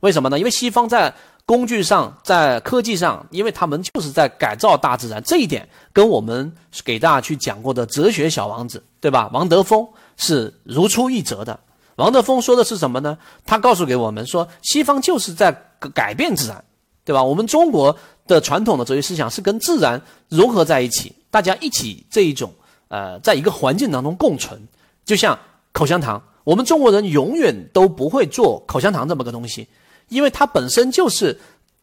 [0.00, 0.38] 为什么呢？
[0.38, 1.12] 因为西方在
[1.46, 6.50] 工具上，在科技上，因为他们就是在改造大自然，这一点跟我们
[6.85, 9.28] 给大家去讲过的哲学小王子，对吧？
[9.33, 11.59] 王德峰是如出一辙的。
[11.96, 13.16] 王德峰说的是什么呢？
[13.44, 15.52] 他告诉给我们说，西方就是在
[15.92, 16.64] 改变自然，
[17.04, 17.22] 对吧？
[17.22, 17.94] 我们中国
[18.26, 22.52] 的传统的哲学思想是跟自然融合在一起，大家一起这一种
[22.88, 24.61] 呃，在一个环境当中共存。
[25.04, 25.38] 就像
[25.72, 29.68] 口香糖，我们中国人永远都不会做口香糖这么个东西，
[30.08, 31.38] 因为它本身就是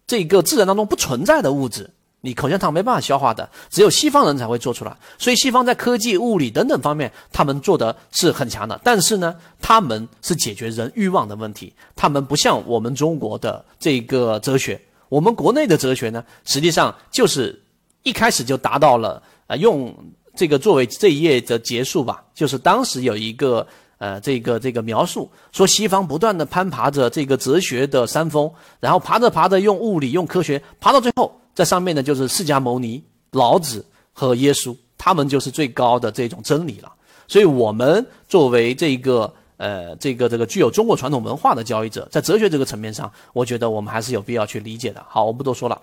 [0.05, 1.89] 这个自然当中不存在的物质。
[2.23, 4.95] 你口香糖没办法消化的，只有西方人才会做出来。
[5.17, 8.79] 所以西方在科技、物理等等方面，他们做的是很强的。
[8.84, 14.79] 但是呢，他们是解决人欲望的问题，他们不像我们中国的这个哲学。
[15.10, 17.60] 我们国内的哲学呢，实际上就是
[18.03, 19.91] 一开始就达到了呃，用
[20.36, 22.23] 这个作为这一页的结束吧。
[22.36, 23.65] 就是当时有一个
[24.01, 31.31] 呃，这个这个描述说，西方不断的攀爬着这个哲学的山峰，然后爬着爬着，用物理、用科学，爬到最后。
[31.53, 36.91] 在上面呢，就是释迦牟尼、老子和耶稣，他们就是最高的这种真理了。
[37.27, 45.05] 所以，我们作为这个呃，这个这个具有中国传统文化的交易者，在哲学这个层面上，我觉得我们还是有必要去理解的。
[45.07, 45.79] 好，我不多说了，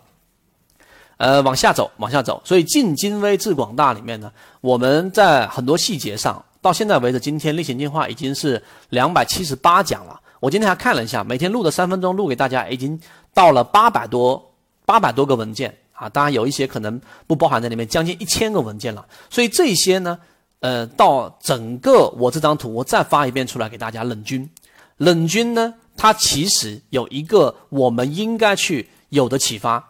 [1.18, 2.42] 呃，往下走，往下走。
[2.44, 10.21] 所以，尽精微致广大里面呢，我们在很多细节上，到现在为止，今天例行进化已经是两百七十八讲了。
[10.40, 13.01] 我今天还看了一下，每天录的三分钟，录给大家已经
[13.33, 14.44] 到了八百多。
[14.87, 19.06] 八百多个文件啊，当然有一些可能不包含在里面，将近一千个文件了。
[19.29, 20.19] 所以这些呢，
[20.61, 24.02] 呃，到整个我这张图，我再发一遍出来给大家。
[24.02, 24.48] 冷军，
[24.96, 29.87] 冷军呢，它其实有一个我们应该去有的启发，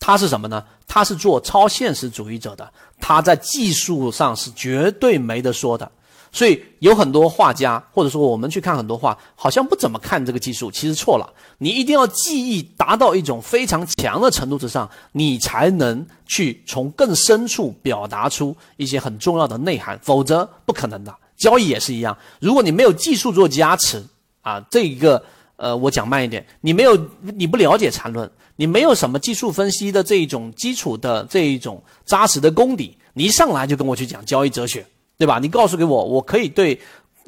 [0.00, 0.64] 它是什么呢？
[0.88, 5.88] 它是做超现实主义者的，它在技术上是绝对没得说的。
[6.32, 11.32] 所以有很多画家，或者说我们去看很多画，好像不怎么看这个技术，其实错了。
[11.58, 21.14] 你一定要记忆达到一种非常强的程度之上，你才能去从更深处表达出一些很重要的内涵，否则不可能的。
[21.36, 24.04] 交易也是一样，如果你没有技术做加持
[24.42, 25.22] 啊，这一个
[25.56, 34.86] 呃，我讲慢一点，你没有你不了解缠论，你没有什么技术分析的这一种基础的这一种扎实的功底，你一上来就跟我去讲交易哲学。
[35.20, 35.38] 对吧？
[35.38, 36.80] 你告诉给我，我可以对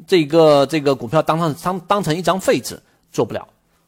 [0.07, 2.81] 这个这个股票当上当当成一张废纸，
[3.11, 3.47] 做不了。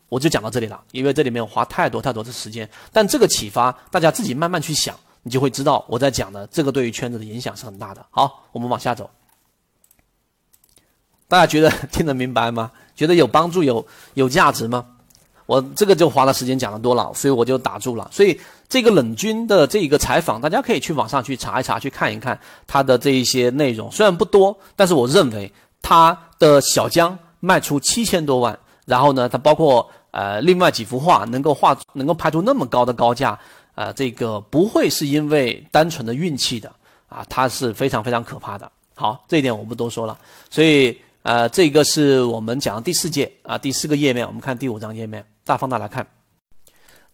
[0.10, 2.70] 我就讲到这里了，因为这里面花太多太多的时间。
[2.94, 8.06] 但这个启发，大家自己慢慢去想，你就会知道我在讲的这个对于圈子的影响是很大的。
[8.12, 9.10] 好，我们往下走。
[11.28, 12.72] 大家觉得 听得明白吗？
[12.96, 13.84] 觉得有帮助、有
[14.14, 14.86] 有价值吗？
[15.46, 18.10] 我这个就花了时间讲的多了，所以我就打住了。
[18.12, 23.92] 所以这个冷军的这一个采访，大家可以去网上去查一查，去看一看他的这一些内容。
[23.92, 33.38] 虽然不多，但是我认为他的小江卖出七千多万，然后呢，他包括呃另外几幅画能够画能够拍出那么高的高价，
[33.76, 36.72] 呃，这个不会是因为单纯的运气的
[37.08, 38.72] 啊，它是非常非常可怕的。
[38.96, 40.18] 好，这一点我不多说了。
[40.50, 45.24] 所以呃，这个是我们讲的第四届啊，第四个页面，我们看第五张页面。
[45.46, 46.08] 大放大来看，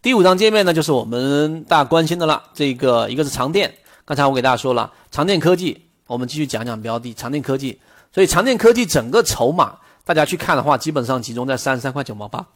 [0.02, 2.42] 第五张界面呢，就是我们大家关心的了。
[2.54, 3.76] 这个一个是长电，
[4.06, 7.14] 刚才我给大家说了，长电科技，我们继续讲讲标的。
[7.14, 7.78] 长电科技，
[8.14, 12.48] 所以长电科技整个筹码，大家去看的话，基本上集中在三十三块九毛八，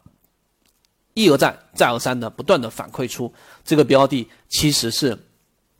[1.14, 3.34] 一而再，再而三的不断的反馈出
[3.66, 5.18] 这个标的其实是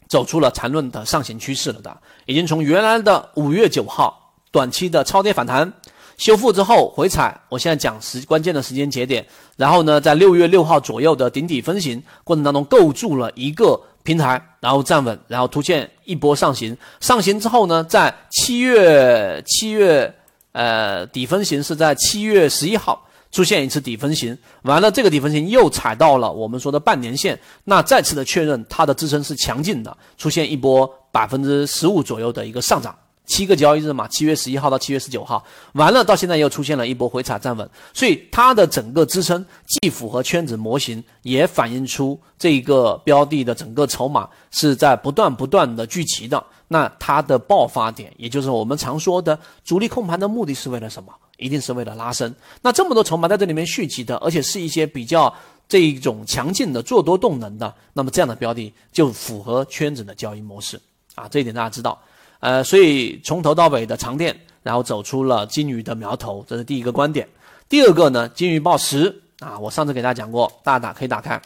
[0.10, 5.72] 走出了缠论的上行趋势了的，已经从原来的五月九号短期的超跌反弹。
[6.18, 9.26] 修复之后回踩，我现在讲时关键的时间节点，
[9.58, 16.78] 然后呢，在六月六号左右的顶底分型过程当中构筑了一个平台，然后站稳，然后出现一波上行。
[17.00, 20.14] 上行之后呢，在七月七月
[20.54, 32.96] 呃底分型是在七月十一号出现一次底分型，完了这个底分型又踩到了我们说的半年线，那再次的确认它的支撑是强劲的，出现一波百分之十五左右的一个上涨。
[33.26, 46.44] 七个交易日嘛，七月十一号到七月十九号，完了到现在又出现了一波回踩站稳，所以它的整个支撑既符合圈子模型，也反映出这个标的的整个筹码是在不断不断的聚集的。
[46.68, 51.14] 那它的爆发点，也就是我们常说的主力控盘的目的是为了什么？
[51.38, 52.34] 一定是为了拉升。
[52.62, 55.34] 那这么多筹码在这里面蓄积的，而且是一些比较
[55.68, 60.80] 这一种强劲的做多动能的，那么这样的标的就符合圈子的交易模式
[61.14, 62.00] 啊，这一点大家知道。
[62.40, 67.28] 呃，所以从头到尾的长电，然后走出了金鱼的苗头，这是第一个观点。
[67.68, 71.42] 第二个呢，金鱼报时啊，我上次给大家讲过，大家打可以打开。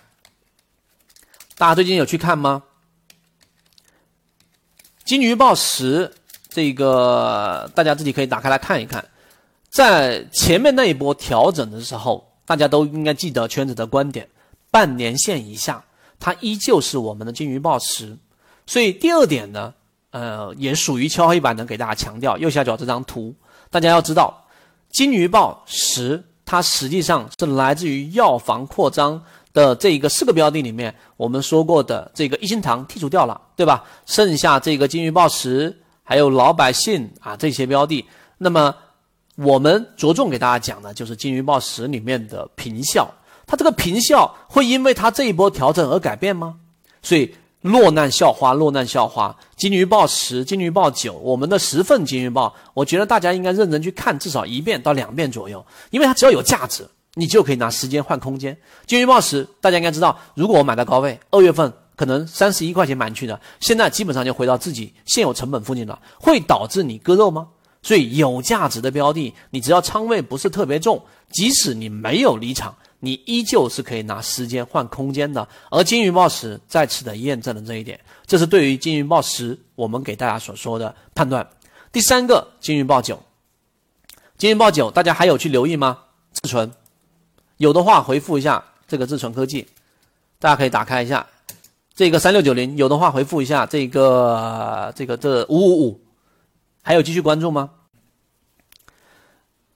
[1.58, 2.64] 大家最近有去看吗？
[5.06, 6.14] 金鱼报时
[6.50, 9.04] 这个大家自己可以打开来看一看。
[9.70, 14.28] 在前面那一波调整的时候，大家都应该记得圈子的观点，
[14.72, 15.84] 半年线以下，
[16.20, 18.18] 它依旧是我们的金鱼报时。
[18.66, 19.74] 所以第二点呢？
[20.12, 22.38] 呃，也属于敲黑板的，给大家强调。
[22.38, 23.36] 右下角这张图，
[23.70, 24.46] 大家要知道，
[24.90, 33.84] 金鱼报十，它实际上是来自于药房扩张的这一个四个标的里面，我们说过的这个一心堂剔除掉了，对吧？
[34.08, 38.04] 剩下这个金鱼报十，还有老百姓啊这些标的，
[38.40, 38.74] 那么
[39.36, 43.08] 我们着重给大家讲的就是金鱼报十里面的平效，
[43.46, 46.56] 它这个平效会因为它这一波调整而改变吗？
[47.04, 47.32] 所以。
[47.62, 58.58] 落难校花，落难校花，金鱼报十，金鱼报九，我们的十份金鱼报，我觉得大家应该认真去看，至少一遍到两遍左右，因为它只要有价值，你就可以拿时间换空间。
[58.88, 67.48] 金鱼报十，大家应该知道，如果我买到高位，二月份可能三十一块钱买进去的，现在基本上就回到自己现有成本附近了，会导致你割肉吗？
[67.82, 71.02] 所以有价值的标的，你只要仓位不是特别重，
[71.32, 72.74] 即使你没有离场。
[73.00, 81.48] 你依旧是可以拿时间换空间的，而金鱼报时再次的验证了这一点，这是对于金鱼报时我们给大家所说的判断。
[81.92, 83.22] 第三个，金鱼报九，
[84.38, 85.98] 金鱼报九，大家还有去留意吗？
[86.34, 86.72] 自存，
[87.58, 89.68] 有的话回复一下这个自存科技，
[90.38, 91.26] 大家可以打开一下
[91.96, 96.02] 这个三六九零，有的话回复一下这个这个这五五五，
[96.84, 97.70] 还有继续关注吗？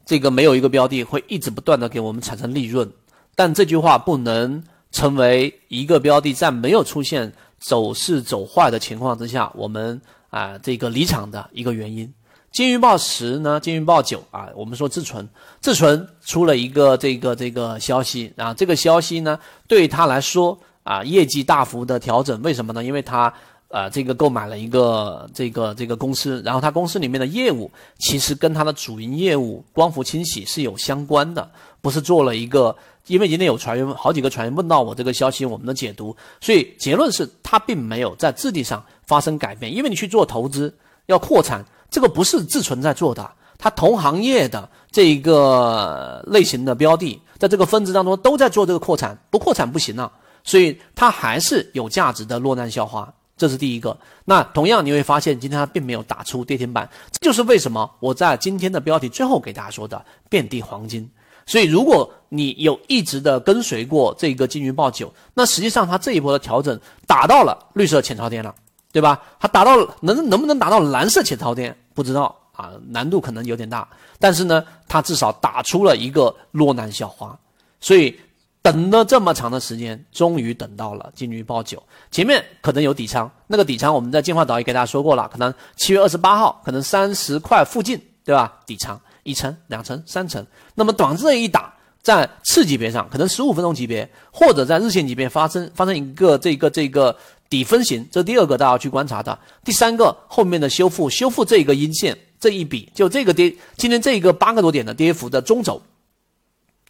[0.06, 2.92] 这个没有一个标的会一直不断的给我们产生利润。
[3.36, 12.12] 但这句话不能成为一个标的在没有出现走势走坏的情况之下，我们啊这个离场的一个原因。
[12.52, 15.28] 金鱼报十呢，金鱼报九啊，我们说自存，
[15.60, 22.84] 自存出了一个这个这个消息啊，这个消息呢对他来说啊业绩大幅的调整，为什么呢？
[22.84, 23.34] 因为他
[23.70, 31.50] 呃，这个购买了一个这个这个公司，然后他公司里面的业务其实跟他的主营业务光伏清洗是有相关的，
[31.84, 32.76] 不是做了一个。
[33.08, 39.76] 因为今天有船员好几个船员问到我这个消息，我们的解读，所以结论是它并没有在质地上发生改变。
[39.76, 40.74] 因为你去做投资
[41.08, 50.10] 要扩产，这个不是自存在做的，它同行业的这一个类型的标的，在这个分支当中都在做这个扩产，不扩产不行啊。
[50.46, 53.14] 所以它还是有价值的落难校花。
[53.36, 53.98] 这是第一个。
[54.24, 61.10] 那同样你会发现，今天它并没有打出跌停板，这就是为什么我在今天的标题最后给大家说的遍地黄金。
[61.46, 68.54] 所以，如果你有一直的跟随过这个金鱼报九，那实际上它这一波的调整达到了绿色浅超跌了，
[68.92, 69.22] 对吧？
[69.40, 73.88] 它达到能能不能达到蓝色浅超跌，不知道啊，难度可能有点大。
[74.20, 77.38] 但是呢，它至少打出了一个落难校花，
[77.80, 78.18] 所以。
[78.64, 81.84] 等了这么长的时间，终于等到了金鱼报九。
[82.12, 88.62] 前面可能有底仓，那个底仓我们在进化岛也给大家说过了，可能七月二十八号，可能三十块附近，对吧？
[88.66, 90.46] 底仓一层、两层、三层。
[90.76, 97.18] 那么短这一打，在次级别上，可能十五分钟级别，或者在日线级别发生发生一个这个这个
[97.50, 99.38] 底分型，这第二个大家去观察的。
[99.64, 105.82] 第三个后面的修复，修复这一个阴线这一笔，就这个跌，今天这一个八个多点的跌幅的中轴。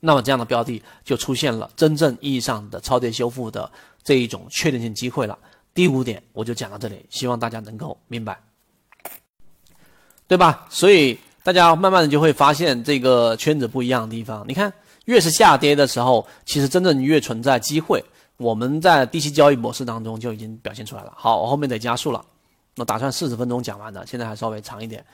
[0.05, 3.71] 那么这样的标的就出现了真正意义上的超跌修复的
[4.03, 5.37] 这一种确定性机会了。
[5.73, 8.37] 第五点我就讲到这里，希望大家能够明白，
[10.27, 10.67] 对吧？
[10.69, 14.45] 所以大家慢慢的就会发现这个圈子不一样的地方。
[14.47, 14.71] 你看，
[15.05, 18.03] 越是下跌的时候，其实真正越存在机会。
[18.37, 21.13] 我们在低息交易模式当中就已经表现出来了。
[21.15, 22.23] 好，我后面得加速了，
[22.77, 25.05] 我打算四十分钟讲完的，现在还稍微长一点。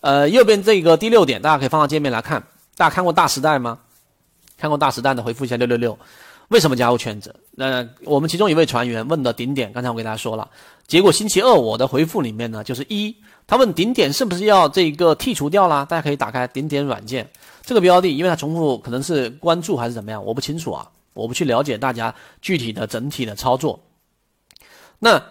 [0.00, 2.42] 呃，右边这个第六点，大家可以放到界面来看。
[2.76, 3.78] 大家看过大时代吗？
[4.56, 5.98] 看过大时代的回复一下六六六，
[6.48, 7.34] 为什么加入圈子？
[7.50, 10.48] 那我们其中一位船员问的顶点，刚才我给大家说了，
[10.86, 13.14] 结果星期二我的回复里面呢，就是一，
[13.52, 15.84] 他问顶点是不是要这个剔除掉啦？
[15.84, 17.28] 大家可以打开顶点软件
[17.62, 23.78] 这个标的，因为它重复可能是关注还是怎么样，我不清楚啊，我不去了解大家具体的整体的操作。
[24.98, 25.22] 那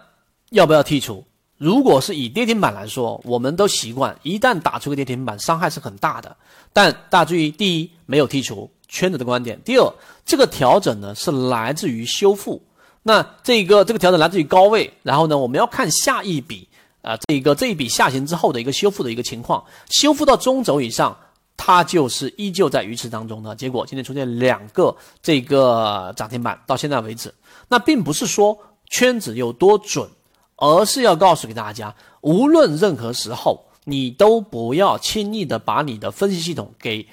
[0.51, 1.25] 要不要剔除？
[1.57, 6.37] 如果是以跌停板来说，我们都习惯一旦打出个跌停板，伤害是很大的。
[6.71, 8.69] 但大家注意，第一没有剔除。
[8.87, 9.59] 圈子的观点。
[9.65, 9.93] 第二，
[10.23, 12.61] 这个调整呢是来自于修复，
[13.01, 16.67] 那这个这个调整来自于高位，然后呢，我们要看下一笔
[17.01, 21.17] 啊，这一个这一笔下行之后的一个修复的一个情况，修复到中轴以上，
[21.57, 23.55] 它就是依旧在鱼池当中的。
[23.55, 27.33] 结果今天出现两个这个涨停板，到现在为止，
[27.67, 28.57] 那并不是说
[28.89, 30.09] 圈子有多准，
[30.57, 37.07] 而是要告诉给大家，无论任何时候，你都不要轻易的把你的分析系统给。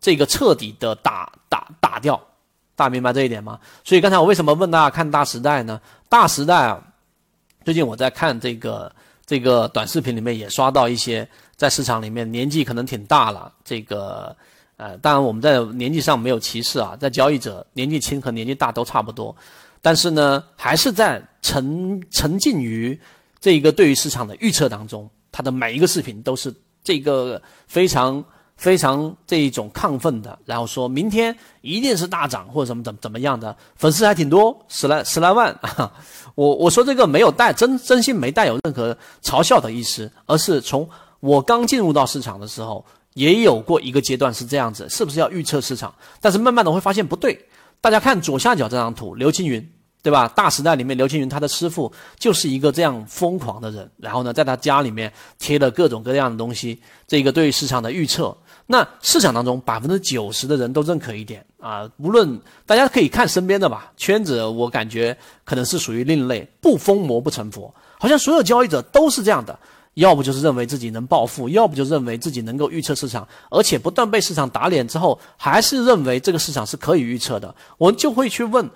[0.00, 2.20] 这个彻底的打打打掉，
[2.76, 3.58] 大家明白这一点吗？
[3.82, 5.80] 所以刚才我为什么问大家看大时代呢？
[6.10, 6.78] 大时代啊，
[7.64, 8.94] 最近我在看这个
[9.26, 14.36] 这个短视频里面也刷到一些在市场里面年纪可能挺大了，这个
[14.76, 19.34] 呃，当然我们在年纪上没有歧视啊，在交易者年纪轻和年纪大都差不多，
[19.80, 22.98] 但是呢，还是在沉沉浸于
[23.40, 28.24] 这个对于市场的预测当中，他的每一个视频都是这个非常。
[28.56, 35.92] 非常这一种亢奋的，然后说明天一定是大涨或者怎么怎么怎么样的，粉丝还挺多，十来十来万啊。
[36.34, 40.88] 我我说这个没有带真真心没带有任何嘲笑的意思，而是从
[41.20, 45.94] 我刚进入到市场的时候，也有过一个阶段是这样子，是不是要预测市场？
[46.20, 47.46] 但是慢慢的会发现不对。
[47.80, 49.70] 大家看左下角这张图，刘青云。
[50.02, 50.28] 对吧？
[50.28, 53.90] 大时代里面，刘青云他的师傅就是一个这样疯狂的人。
[53.96, 58.36] 然后呢，在他家里面贴了各种各样的东西，这个对市场的预测。
[58.66, 69.58] 那市场当中百分之九十的人都认可一点啊，无论大家可以看身边的吧，圈子我感觉可能是属于另类，不疯魔不成佛，好像所有交易者都是这样的，
[69.94, 78.68] 要不就是认为自己能暴富，要不就认为自己能够预测市场，而且不断被市场打脸之后，还是认为这个市场是可以预测的，我们就会去问。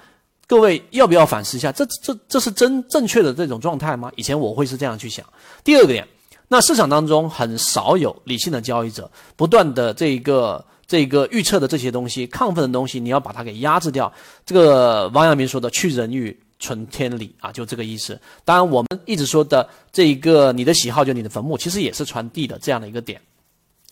[0.46, 1.70] 各位要不要反思一下？
[1.70, 4.10] 这这这是真正确的这种状态吗？
[4.16, 5.22] 以前我会是这样去想。
[5.62, 6.08] 第二个点，
[6.48, 14.10] 那市场当中很少有理性的交易者，不断的这个这个预测的这些东西，亢奋的东西，你要把它给压制掉。
[14.46, 18.18] 这个王阳明说的“去人欲存天理”啊，就这个意思。
[18.44, 23.20] 当然，我们一直说的这一个你的喜好就是你的坟墓，其实也是传递的这样的一个点。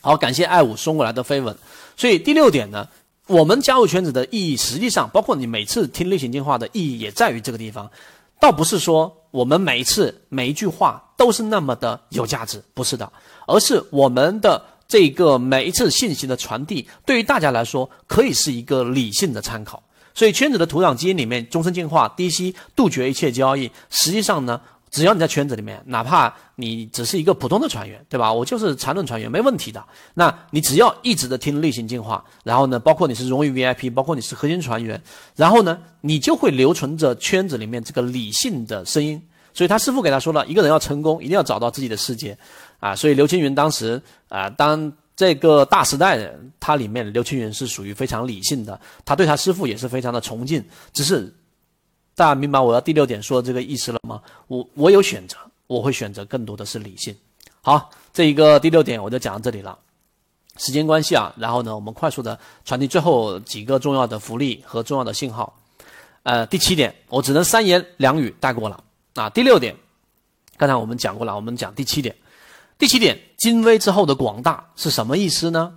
[0.01, 1.55] 好，感谢爱五送过来的飞吻。
[1.97, 2.89] 所以第六点呢？
[3.27, 7.91] 我们加入圈子的意义，实际上包括你每次听类型进化的意义，也在于这个地方。
[8.39, 13.11] 倒不是说我们每一次每一句话都是那么的有价值，不是的，
[13.47, 19.82] 而是我们的这个每一次信息的传递，对于大家来说可以是一个理性的参考。
[20.14, 24.61] 所以圈子的土壤基因里面，终身进化、低息、杜绝一切交易，实际上呢，
[24.91, 28.32] 只要你在圈子里面，哪怕你只是一个普通的船员，对吧？
[28.32, 29.84] 我就是缠论船员，没问题的。
[30.14, 35.03] 那你只要一直的听例行进化，然后呢，包括你是荣誉 VIP，包括你是核心船员，
[35.34, 39.20] 然后呢，你就会留存着圈子里面这个理性的声音。
[39.53, 42.39] 所以他师傅给他说了，一个人要成功，一定要找到自己的世界
[42.78, 42.95] 啊。
[42.95, 46.30] 所以刘青云当时啊，当这个大时代，
[46.61, 51.34] 他里面刘青云是属于非常理性的，他对他师傅也是非常的崇敬，只是。
[52.17, 54.23] 大家明白我要第六点说的这个意思了吗？
[54.49, 55.37] 我我有选择，
[55.67, 57.14] 我会选择更多的是理性。
[57.61, 59.79] 好，这一个第六点我就讲到这里了。
[60.57, 65.55] 时间关系啊，然后呢，我们快速的传递最后几个重要的福利和重要的信号。
[66.23, 68.83] 呃，第七点我只能三言两语带过了
[69.14, 69.29] 啊。
[69.29, 69.77] 第六点，
[70.57, 72.17] 刚才我们讲过了，我们讲第七点。
[72.79, 75.75] 第七点，精微之后的广大是什么意思呢？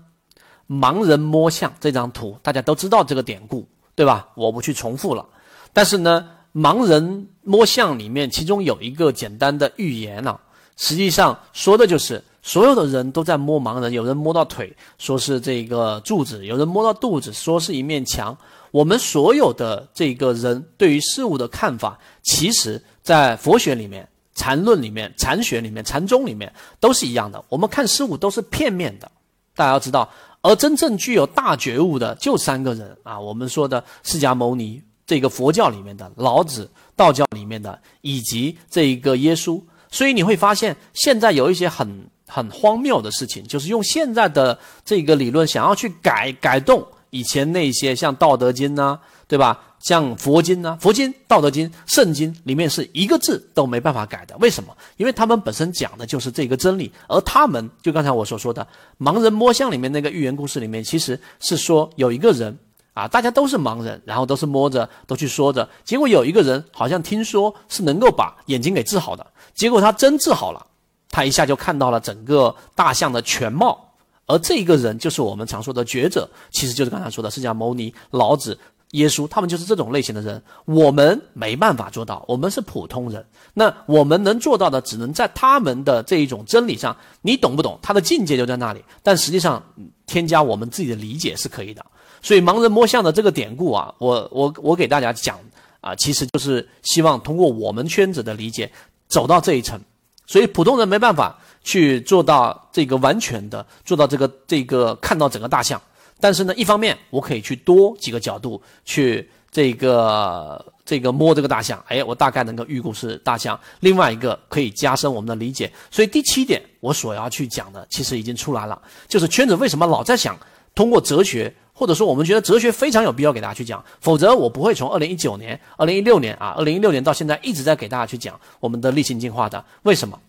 [0.70, 4.30] 盲人摸象这张图大家都知道这个典故，对吧？
[4.36, 5.26] 我不去重复了。
[5.74, 10.40] 但是呢，盲人摸象里面，其中有一个简单的预言啊，
[10.78, 18.36] 实际上说的就是所有的人都在摸盲人，有人摸到腿，说是这个柱子；有人摸到肚子，说是一面墙。
[18.72, 27.44] 我们所有的这个人对于事物的看法，其实在佛学里面、禅论里面、禅学里面、禅宗里面都是一样的。
[27.50, 29.10] 我们看事物都是片面的，
[29.56, 30.10] 大家要知道。
[30.42, 34.82] 而真正具有大觉悟的，就三个人啊，我们说的释迦牟尼。
[35.10, 49.60] 这个佛教里面的老子，道教里面的，以及这一个耶稣，所以你会发现，现在有一些很很荒谬的事情，就是用现在的这个理论想要去改改动以前那些像《道德经》呐，对吧？
[49.80, 54.38] 像佛经呐，佛经、道德经、圣经里面是一个字都没办法改的。
[54.38, 54.78] 为什么？
[54.98, 58.68] 因为他们本身讲的就是这个真理，而他们就刚才我所说的
[59.00, 62.56] 盲人摸象里面那个寓言故事里面，其实是说有一个人。
[63.00, 69.26] 啊，大家都是盲人，然后都是摸着，都去说着，结果有一个人好像听说是能够把眼睛给治好的，
[69.56, 70.66] 结果他真治好了，
[71.10, 73.94] 他一下就看到了整个大象的全貌，
[74.26, 78.60] 而这一个人就是我们常说的觉者，其实就是刚才说的释迦牟尼、老子、
[78.92, 87.80] 耶稣，他们就是这种类型的人，我们没办法做到，我们是普通人，那我们能做到的，只能在他们的这一种真理上，你懂不懂？
[87.82, 89.64] 他的境界就在那里，但实际上
[90.06, 91.86] 添加我们自己的理解是可以的。
[92.22, 95.40] 所以盲人摸象的这个典故啊，我我我给大家讲
[95.82, 98.70] 啊，其实就是希望通过我们圈子的理解
[99.08, 99.80] 走到这一层。
[100.28, 105.82] 所以普通人没办法去做到这个完全的做到这个这个看到整个大象，
[106.20, 113.60] 但是呢，一方面我可以去多几个角度去这个这个摸这个大象，哎，我大概能够预估是大象。
[113.80, 115.72] 另外一个可以加深我们的理解。
[115.90, 120.38] 所以第七点我所要去讲的其实已经出来了，就是圈子为什么老在想
[120.76, 121.52] 通过哲学。
[121.80, 129.64] 或者说，我们觉得哲学非常有必要给大家去讲，否则我不会从二零一九年、二零一六年啊，二零一六年到现在一直在给大家去讲我们的例行进化的。
[129.84, 130.20] 为什么？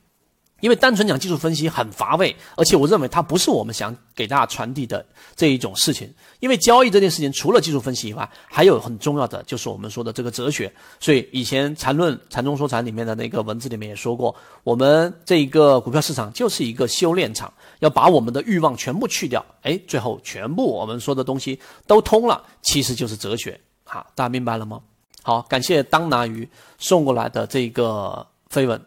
[0.61, 5.05] 因为单纯讲技术分析很乏味，而且我认为它不是我们想给大家传递的
[5.35, 6.13] 这一种事情。
[6.39, 10.73] 因为交易这件事情，除了技术分析以外，还有很重要的就是我们说的这个哲学。
[10.99, 23.59] 所以以前禅论、禅中说禅里面的那个文字里面也说过，我们这一个股票市场就是一个修炼场，要把我们的欲望全部去掉，哎，最后全部我们说的东西都通了，其实就是哲学。
[23.85, 24.81] 好，大家明白了吗？
[25.23, 26.49] 好，感谢当拿鱼
[26.79, 28.81] 送过来的这个飞吻，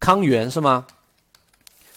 [0.00, 0.84] 康源是吗？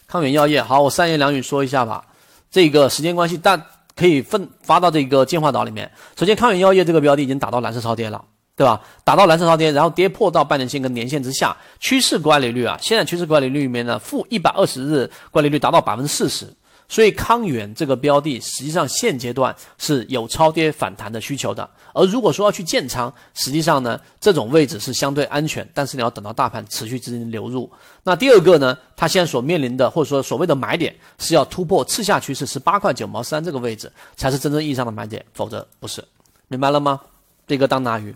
[0.09, 2.03] 康源药业，好，我三言两语说一下吧。
[2.49, 3.63] 这个时间关系，但
[3.95, 5.91] 可以分发到这个进化岛里面。
[6.17, 8.81] 首先，康源药业这个标的已经打到蓝色超跌了，对吧？
[9.03, 16.51] 打到蓝色超跌，然后跌破到半年线跟年线之下，趋势乖离率啊，现在趋势乖离率里面呢，负一百二十日乖离率达到百分之四十。
[16.89, 21.69] 所以康源这个标的，实际上现阶段是有超跌反弹的需求的。
[21.93, 27.69] 而如果说要去建仓，实际上呢，这种位置是相对安全，但是你要等到大盘持续资金流入。
[28.03, 36.03] 那第二个呢，它现在所面临的或者说所谓的买点，是要突破次下趋势十八块九毛三这个位置，才是真正意义上的买点，否则不是。
[36.47, 36.99] 明白了吗？
[37.45, 38.15] 这个当拿鱼。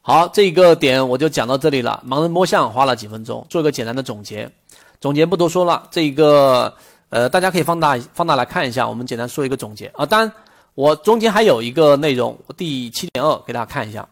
[0.00, 2.02] 好，这个点我就讲到这里了。
[2.06, 4.50] 盲人摸象花了几分钟，做一个简单的总结。
[5.00, 6.74] 总结不多说了，这一个。
[7.10, 10.06] 呃，大家可以放大放大来看一下，我们简单说一个总结啊。
[10.06, 10.32] 当然，
[10.74, 14.08] 我中间还有一个内容，第七点二给大家看一下。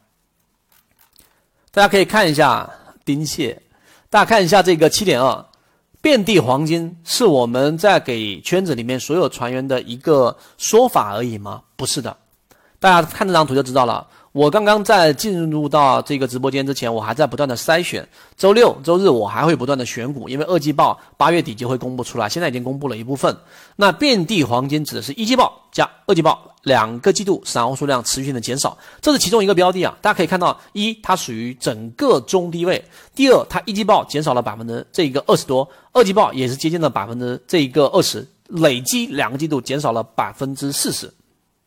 [1.71, 2.69] 大家可以看一下
[3.05, 3.63] 丁蟹，
[4.11, 5.47] 大家看一下这个七点二，
[6.03, 11.63] 遍地黄金是我们在给圈子里面所有船员的一个说法而已吗？
[11.77, 12.17] 不是的，
[12.81, 14.05] 大家看这张图就知道了。
[14.33, 18.07] 我刚刚在进入到这个直播间之前，我还在不断的筛选。
[18.37, 23.35] 周六、周日我还会不断的选股，因为二季报八月底就会公布出来，现在已经公布了一部分。
[23.77, 29.97] 那遍地黄金指的是一季报加二季报两个季度散户数量持续性的减少，这是其中一个标的啊。
[30.03, 41.11] 大家可以看到，一它属于整个中低位，第二它一季报减少了百分之这一个二十多，二季报也是接近了百分之这一个二十，累计两个季度减少了百分之四十。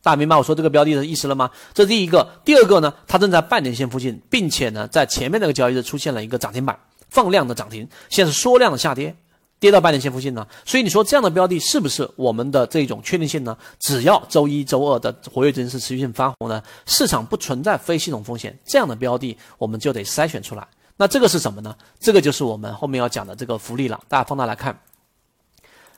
[0.04, 1.52] 大家明白我说这个标的的意思了吗？
[1.74, 6.78] 这是第一个，第二个呢，它正在半年线附近，并且呢，在前面那个交易日出现了一个涨停板，
[7.10, 9.16] 放量的涨停，现在是缩量的下跌，
[9.60, 10.48] 跌到半年线附近呢。
[10.66, 13.56] 所以你说这样的标的是不是我们的这种确定性呢？
[13.80, 20.68] 只要周一周二的活跃资金是持续性翻红呢，市场不存在非系统风险，这样的标的我们就得筛选出来。
[20.98, 21.76] 那这个是什么呢？
[22.00, 24.00] 这个就是我们后面要讲的这个福利了。
[24.08, 24.80] 大家放大来看。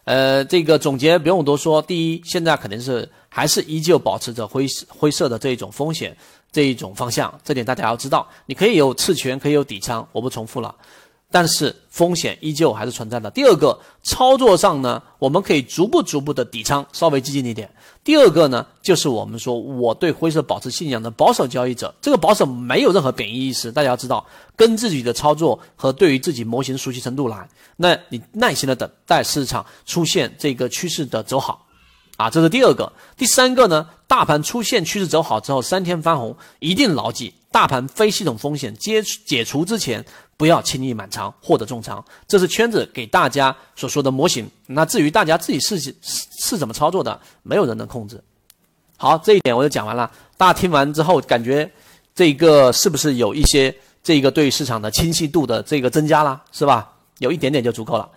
[0.05, 1.81] 呃，这个总结不用多说。
[1.81, 6.15] 第一，现在肯定是还是依旧保持着灰灰色的这一种风险
[6.51, 8.27] 这一种方向，这点大家要知道。
[8.45, 10.75] 你可以有次权，可以有底仓，我不重复了。
[11.31, 13.31] 但是风险依旧还是存在的。
[13.31, 17.67] 第二个，操作上呢，我们可以逐步逐步的底仓，稍微激进一点。
[18.03, 24.23] 第二个呢，就是我们说我对灰色保持信仰的保守交易者，这个保守没有任何贬义意思，大家要知道，
[24.55, 31.62] 跟自己的操作和对于自己模型熟悉程度来，那你耐心的等待市场出现这个趋势的走好，
[32.23, 32.89] 啊，这是第二个。
[33.17, 40.05] 第三个呢，大盘出现趋势走好之后，三天翻红，一定牢记，大盘非系统风险解解除之前。
[40.35, 44.49] 不要轻易满仓或者重仓，这是圈子给大家所说的模型。
[44.65, 48.21] 那至于大家自己是是是怎么操作的，没有人能控制。
[48.97, 50.09] 好，这一点我就讲完了。
[50.35, 51.69] 大家听完之后，感觉
[52.15, 56.91] 这个是不是有一些这个对市场的清晰度的这个增加了，是吧？
[57.19, 58.09] 有一点点就足够了。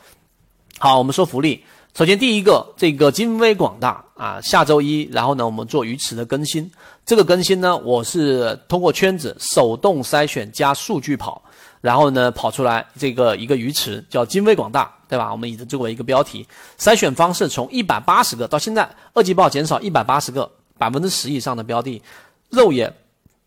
[0.79, 1.63] 好，我们说福利。
[1.97, 6.71] 首先第一个，这个金威广大啊，下周一，然后呢，我们做鱼池的更新。
[7.07, 11.43] 这个更新呢，我是通过圈子手动筛选加数据跑。
[11.81, 15.33] 然后呢，跑出来这个一个鱼池叫金威广大，对吧？
[15.33, 16.47] 我们以这作为一个标题，
[16.79, 22.03] 筛选方式从一百八十个到现在二季报减少一百八十个，百分之十以上的标的，
[22.51, 22.95] 肉眼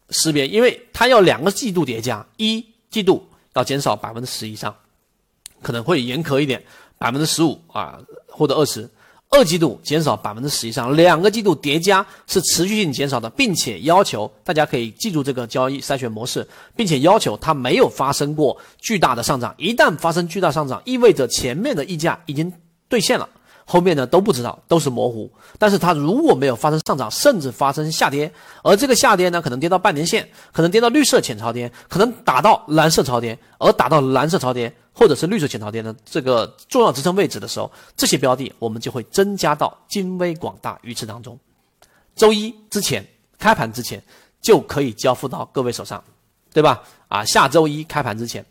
[0.09, 4.75] 识别，因为它要两个季度叠加，一季度要减少百分之十以上，
[5.61, 6.63] 可能会严苛一点，
[6.99, 8.87] 百分之十五啊或者二十。
[9.31, 19.53] 二季度减少百分之十以上，两个季度叠加是持续性减少的，并且要求大家可以记住这个交易筛选模式，并且要求它没有发生过巨大的上涨。
[19.55, 22.51] 一旦发生巨大上涨，意味着前面的溢价已经
[22.87, 23.29] 兑现了。
[23.65, 25.31] 后面呢都不知道，都是模糊。
[25.59, 28.33] 但是它如果没有发生上涨，甚至发生下跌，
[28.63, 41.39] 而这个下跌呢，可能跌到半年线，可能跌到绿色浅超跌，可能打到蓝色超跌，而打到蓝色超跌或者是绿色浅超跌的这个重要支撑位置的时候，这些标的我们就会增加到金威广大鱼池当中。
[42.17, 44.03] 周一之前开盘之前
[44.41, 46.03] 就可以交付到各位手上，
[46.51, 46.83] 对吧？
[47.07, 48.45] 啊，下周一开盘之前，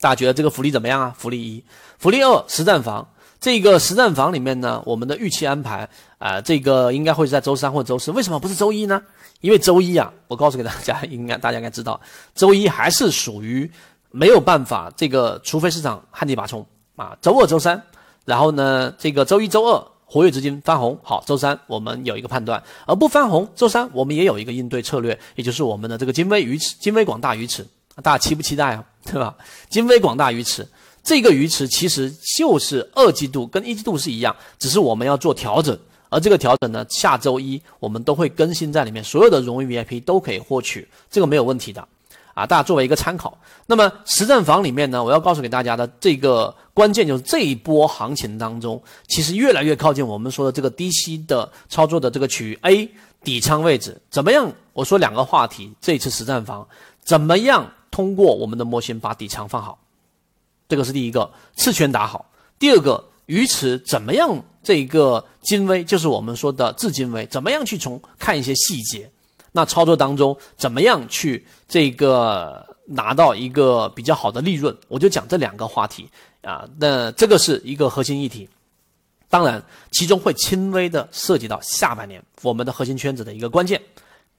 [0.00, 1.14] 大家觉得这个福利怎么样啊？
[1.16, 1.64] 福利一，
[1.98, 3.08] 福利二，实战房。
[3.38, 8.10] 这个实战房里面呢，我们的预期安排啊，这个应该会是在周三或者周四。
[8.10, 9.00] 为什么不是周一呢？
[9.40, 11.98] 因为周一啊，我告诉给大家，应该大家应该知道，
[12.34, 13.70] 周一还是属于
[14.10, 17.16] 没有办法，这个除非市场旱地拔葱啊。
[17.20, 17.82] 周二、周三，
[18.24, 27.66] 然后呢，这个周一周二活跃资金翻红，好，周三我们有一个判断，而不翻红，周三我们也有一个应对策略，也就是我们的这个金威鱼池、金威广大鱼池，
[28.02, 28.84] 大家期不期待啊？
[29.04, 29.34] 对吧？
[29.68, 30.66] 金威广大鱼池。
[31.02, 35.76] 这个鱼池其实就是二季度跟一季度是一样，只是我们要做调整，
[36.10, 41.88] 而这个调整呢，下周一我们都会更新在里面，所有的荣誉 VIP 都可以获取，这个没有问题的，
[42.34, 43.36] 啊，大家作为一个参考。
[43.66, 52.88] 那么实战房里面呢，我要告诉给大家的这个关键就是这一波行情当中，其实越来越靠近我们说的这个低吸的操作的这个区域 A
[53.22, 54.52] 底仓位置，怎么样？
[54.72, 56.66] 我说两个话题，这一次实战房
[57.02, 59.78] 怎么样通过我们的模型把底仓放好？
[60.68, 64.42] 这个是第一个次权打好，第二个鱼池怎么样？
[64.62, 69.10] 这个精微就是我们说的至精微，怎么样去从看一些细节？
[69.52, 74.76] 那操作当中怎么样去这个拿到一个比较好的利润？
[74.88, 76.08] 我就讲这两个话题
[76.42, 76.68] 啊。
[76.78, 78.48] 那这个是一个核心议题，
[79.28, 83.80] 当然其中会轻微的涉及到下半年我们的核心圈子的一个关键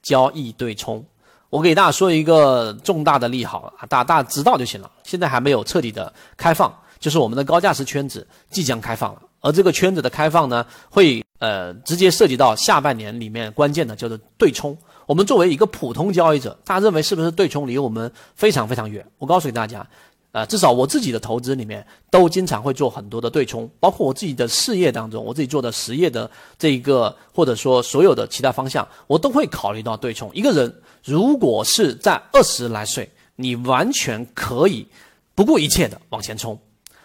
[0.02, 1.04] 交易对冲。
[1.50, 4.90] 我给大家说一个重大的利好啊，大家大家知道就行了。
[5.04, 9.22] 现在还没有彻底的开放，就是我们的高价值圈子即将开放了。
[9.42, 14.78] 而这个圈子的开放呢，会呃直接涉及到下半年里面关键的叫做对冲。
[15.12, 19.06] 我们作为一个普通交易者，大家认为是不是对冲离我们非常非常远？
[19.18, 19.86] 我告诉大家，
[20.32, 30.32] 呃，至少我自己的投资里面都经常会做很多的对冲，包括我自己的事业当中，我自己做的实业的这一个或者说所有的其他方向，我都会考虑到对冲。
[30.34, 30.74] 一个人。
[31.04, 34.88] 如果是在二十来岁，你完全可以
[35.36, 36.58] 不顾一切的往前冲。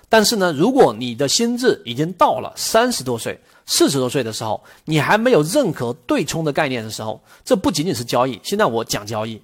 [0.09, 8.41] 但是呢，如果你的心智已经到了三十多岁，四十多岁的时候，你还没有任何对冲的概念的时候，这不仅仅是交易。
[8.43, 9.41] 现在我讲交易，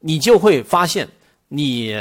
[0.00, 1.08] 你就会发现，
[1.48, 1.96] 你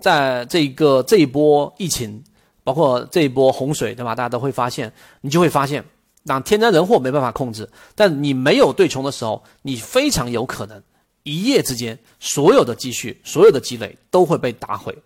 [0.00, 2.22] 在这个这一波疫情，
[2.62, 4.14] 包括这一波洪水，对吧？
[4.14, 4.92] 大家都会发现，
[5.22, 5.82] 你就会发现，
[6.26, 10.82] 当天灾人祸没办法控制，但你没有对冲的时候，你非常有可能
[11.22, 14.96] 一夜之间，所有的积蓄、所有的积累都会被打毁。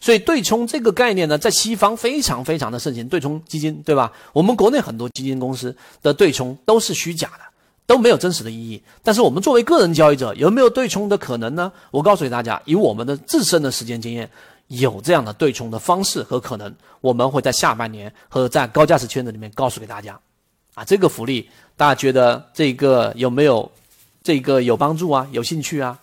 [0.00, 4.10] 所以对冲这个概念呢，在西方非常非常的盛行，对冲基金，对吧？
[4.32, 7.40] 我们国内很多基金公司的对冲都是虚假的，
[7.86, 8.82] 都没有真实的意义。
[9.02, 11.70] 但是我们作为个人交易者，有没有对冲的可能呢？
[11.90, 14.30] 我告诉大家，以我们的自身的时间经验，
[14.68, 16.74] 有这样的对冲的方式和可能。
[17.02, 20.18] 我们会在下半年和在高价值圈子里面告诉给大家。
[20.74, 23.70] 啊，这个福利大家觉得这个有没有
[24.22, 25.28] 这个有帮助啊？
[25.30, 25.98] 有兴趣啊？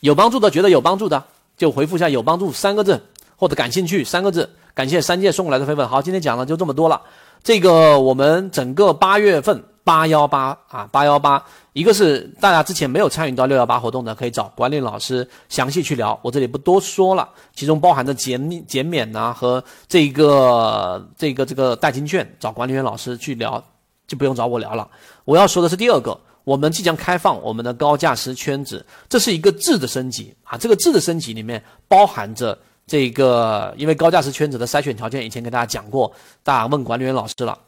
[0.00, 1.24] 有帮助的觉得有帮助的。
[1.58, 2.98] 就回复一下“有帮助”三个字，
[3.36, 4.48] 或者“感兴趣”三个字。
[4.72, 5.86] 感谢三界送过来的飞粉。
[5.88, 7.02] 好，今天讲的就这么多了。
[7.42, 17.28] 这个我们整个八月份八幺八啊，八幺八，一个是大家之前没有参与到六幺八活动的，可以找管理老师详细去聊，我这里不多说了。
[17.52, 23.60] 其中包含着减减免呐和这个这个这个代金券，找管理员老师去聊，
[24.06, 24.88] 就不用找我聊了。
[25.24, 26.16] 我要说的是第二个。
[26.48, 30.56] 我们即将开放我们的高价值圈子，这是一个质的升级啊！
[30.56, 36.10] 这个质的升级里面包含着这个，因为高价值圈子的筛选条件以前跟大家讲过，
[36.42, 37.58] 大家问管理员老师了。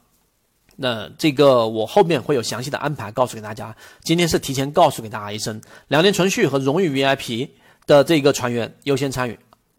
[0.77, 3.77] 那这个我后面会有详细的安排告诉给大家。
[4.03, 7.51] 今天是提前告诉给大家一声，两年存续和荣誉 VIP
[7.87, 9.39] 的这个船员优先参与，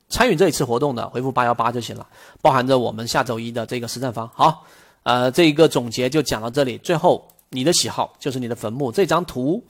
[0.10, 2.06] 参与这一次活动的回复八幺八就行了，
[2.40, 4.30] 包含着我们下周一的这个实战方。
[4.36, 4.64] 好，
[5.02, 7.28] 呃，这一个总结就讲到这里，最后。
[7.54, 9.62] 你的喜好就是你的坟墓，这张图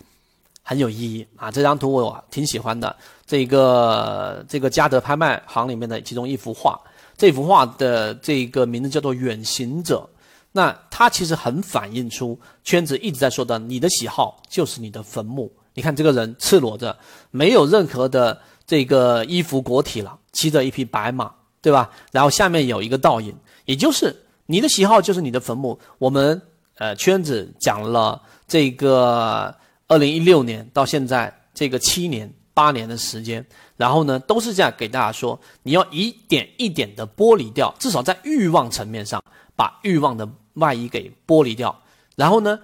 [0.61, 1.49] 很有意义啊！
[1.49, 2.95] 这张图我挺喜欢的。
[3.25, 6.79] 这个这个嘉德拍卖行里面的其中一幅画，
[7.17, 10.07] 这幅画的这个名字叫做《远行者》。
[10.51, 15.51] 那它其实很反映出圈子一直在说的：你的喜好就是你的坟墓。
[15.73, 16.95] 你看这个人赤裸着，
[17.31, 21.89] 没有任何的这个衣服裹体了，骑着一匹白马，对吧？
[22.11, 24.15] 然后下面有一个倒影，也就是
[24.45, 25.79] 你的喜好就是你的坟墓。
[25.97, 26.39] 我们。
[26.81, 29.55] 呃，圈子讲了这个
[29.85, 33.45] 二零一六年到现在这个七年八年的时间，
[33.77, 39.23] 然后呢，都是这样给大家说，你要一点一点的剥离掉，至少在欲望层面上
[39.55, 41.83] 把欲望的外衣给剥离掉，
[42.15, 42.59] 然后呢，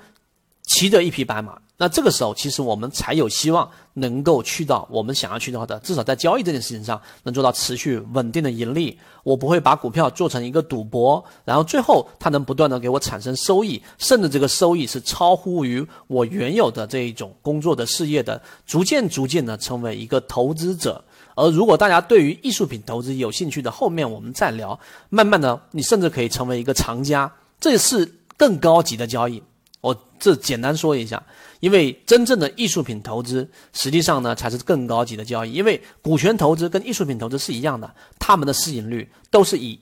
[0.64, 1.62] 骑着一匹白马。
[1.80, 8.98] 那这个时候，其实我们才有希望能够去到我们想要去到的，至少在交易这件事情上能做到持续稳定的盈利。
[9.24, 21.04] 我不会把股票做成一个赌博，然后最后它能不断的给我产生收益，甚至这个收益是超乎于我原有的这一种工作的事业的，逐渐逐渐的成为一个投资者。
[21.36, 24.80] 而如果大家对于艺术品投资有兴趣的，后面我们再聊。
[25.10, 29.44] 慢慢的，你甚至可以成为一个藏家，这是更高级的交易。
[29.88, 31.22] 我这简单说一下。
[31.60, 35.54] 因为真正的艺术品投资，实际上呢才是更高级的交易。
[35.54, 39.80] 因为股权投资跟艺术品投资是一样的，他们的市盈率都是以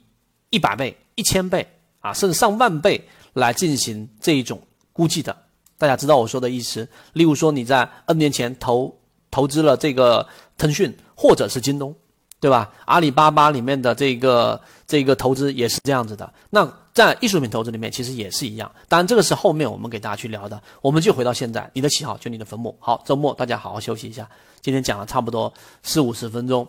[0.51, 1.67] 一百倍、一千倍
[1.99, 4.61] 啊，甚至上万倍来进行这一种
[4.93, 5.35] 估计的。
[5.77, 6.87] 大家知道我说的意思？
[7.11, 8.97] 例如说你在 N 年前投
[9.29, 10.25] 投资了这个
[10.57, 11.93] 腾讯或者是京东，
[12.39, 12.71] 对吧？
[12.85, 16.33] 阿里巴巴里面的这个这个投资也是这样子的。
[16.49, 16.65] 那
[16.95, 18.71] 在艺术品投资里面，其实也是一样。
[18.87, 20.63] 当然，这个是后面我们给大家去聊的。
[20.81, 22.73] 我们就回到现在，你的喜好就你的坟墓。
[22.79, 24.27] 好，周末大家好好休息一下。
[24.61, 26.65] 今天讲了差不多四五十分钟，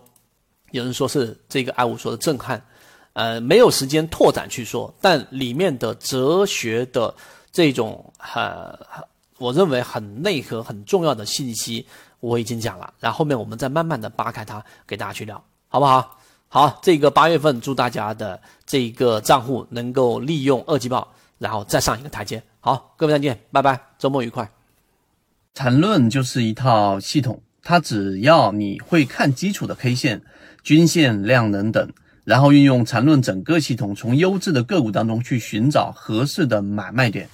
[0.72, 2.60] 有人说是这个爱五说的震撼，
[3.12, 7.14] 呃，没有时间拓展去说，但里面的哲学的
[7.52, 8.76] 这种呃，
[9.38, 11.86] 我认为很内核、很重要的信息，
[12.18, 12.92] 我已经讲了。
[12.98, 16.18] 然后后面我们再慢慢的扒开它，给大家去聊，好不好？
[16.48, 22.42] 好，这个八月份祝大家的这个账户能够利用二季报，然后再上一个台阶。
[22.60, 24.48] 好，各位再见，拜拜，周末愉快。
[25.54, 30.22] 缠论就是一套系统，它只要你会看基础的 K 线、
[30.62, 31.92] 均线、量能等，
[32.24, 37.28] 然后运用缠论整个系统，从优质的个股当中去寻找合适的买卖点。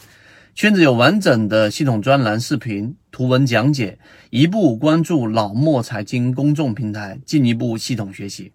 [0.55, 3.99] 圈子有完整的系统专栏、视频、图文讲解，
[4.31, 8.53] 一步关注老莫财经公众平台，进一步系统学习。